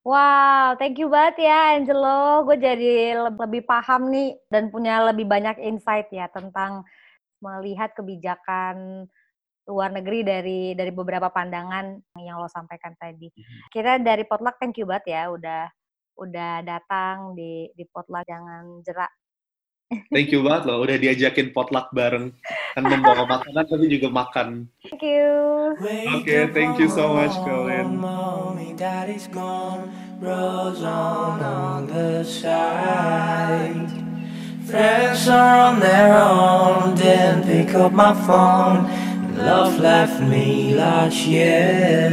Wow, 0.02 0.74
thank 0.82 0.98
you 0.98 1.06
banget 1.06 1.46
ya 1.46 1.78
Angelo. 1.78 2.42
Gue 2.42 2.58
jadi 2.58 3.14
lebih 3.22 3.62
paham 3.62 4.10
nih 4.10 4.34
dan 4.50 4.66
punya 4.74 4.98
lebih 5.06 5.30
banyak 5.30 5.62
insight 5.62 6.10
ya 6.10 6.26
tentang 6.26 6.82
melihat 7.38 7.94
kebijakan 7.94 9.06
luar 9.70 9.94
negeri 9.94 10.26
dari 10.26 10.60
dari 10.74 10.90
beberapa 10.90 11.30
pandangan 11.30 12.02
yang 12.18 12.42
lo 12.42 12.50
sampaikan 12.50 12.98
tadi. 12.98 13.30
Kita 13.70 14.02
dari 14.02 14.26
Potluck 14.26 14.58
thank 14.58 14.74
you 14.82 14.90
banget 14.90 15.14
ya 15.14 15.22
udah 15.30 15.70
udah 16.18 16.66
datang 16.66 17.38
di 17.38 17.70
di 17.70 17.86
Potluck 17.86 18.26
jangan 18.26 18.82
jerak. 18.82 19.10
Thank 20.12 20.32
you 20.32 20.40
banget 20.44 20.62
loh, 20.68 20.84
udah 20.84 20.96
diajakin 20.96 21.52
potluck 21.56 21.88
bareng. 21.92 22.32
Kan 22.76 22.84
membawa 22.84 23.24
makanan 23.24 23.64
tapi 23.64 23.86
juga 23.88 24.08
makan. 24.12 24.68
Thank 24.84 25.02
you. 25.04 25.32
Okay, 26.20 26.48
thank 26.52 26.76
you 26.76 26.88
so 26.92 27.16
much, 27.16 27.32
Colin. 27.44 27.96
Mommy, 27.96 28.76
daddy's 28.76 29.28
gone. 29.28 29.88
Rose 30.22 30.84
on 30.84 31.42
on 31.42 31.90
the 31.90 32.22
side. 32.22 33.90
Friends 34.68 35.26
are 35.26 35.74
on 35.74 35.80
their 35.80 36.14
own. 36.14 36.94
Didn't 36.94 37.48
pick 37.48 37.74
up 37.74 37.90
my 37.90 38.14
phone. 38.24 38.86
Love 39.34 39.80
left 39.80 40.22
me 40.22 40.76
last 40.76 41.26
year. 41.26 42.12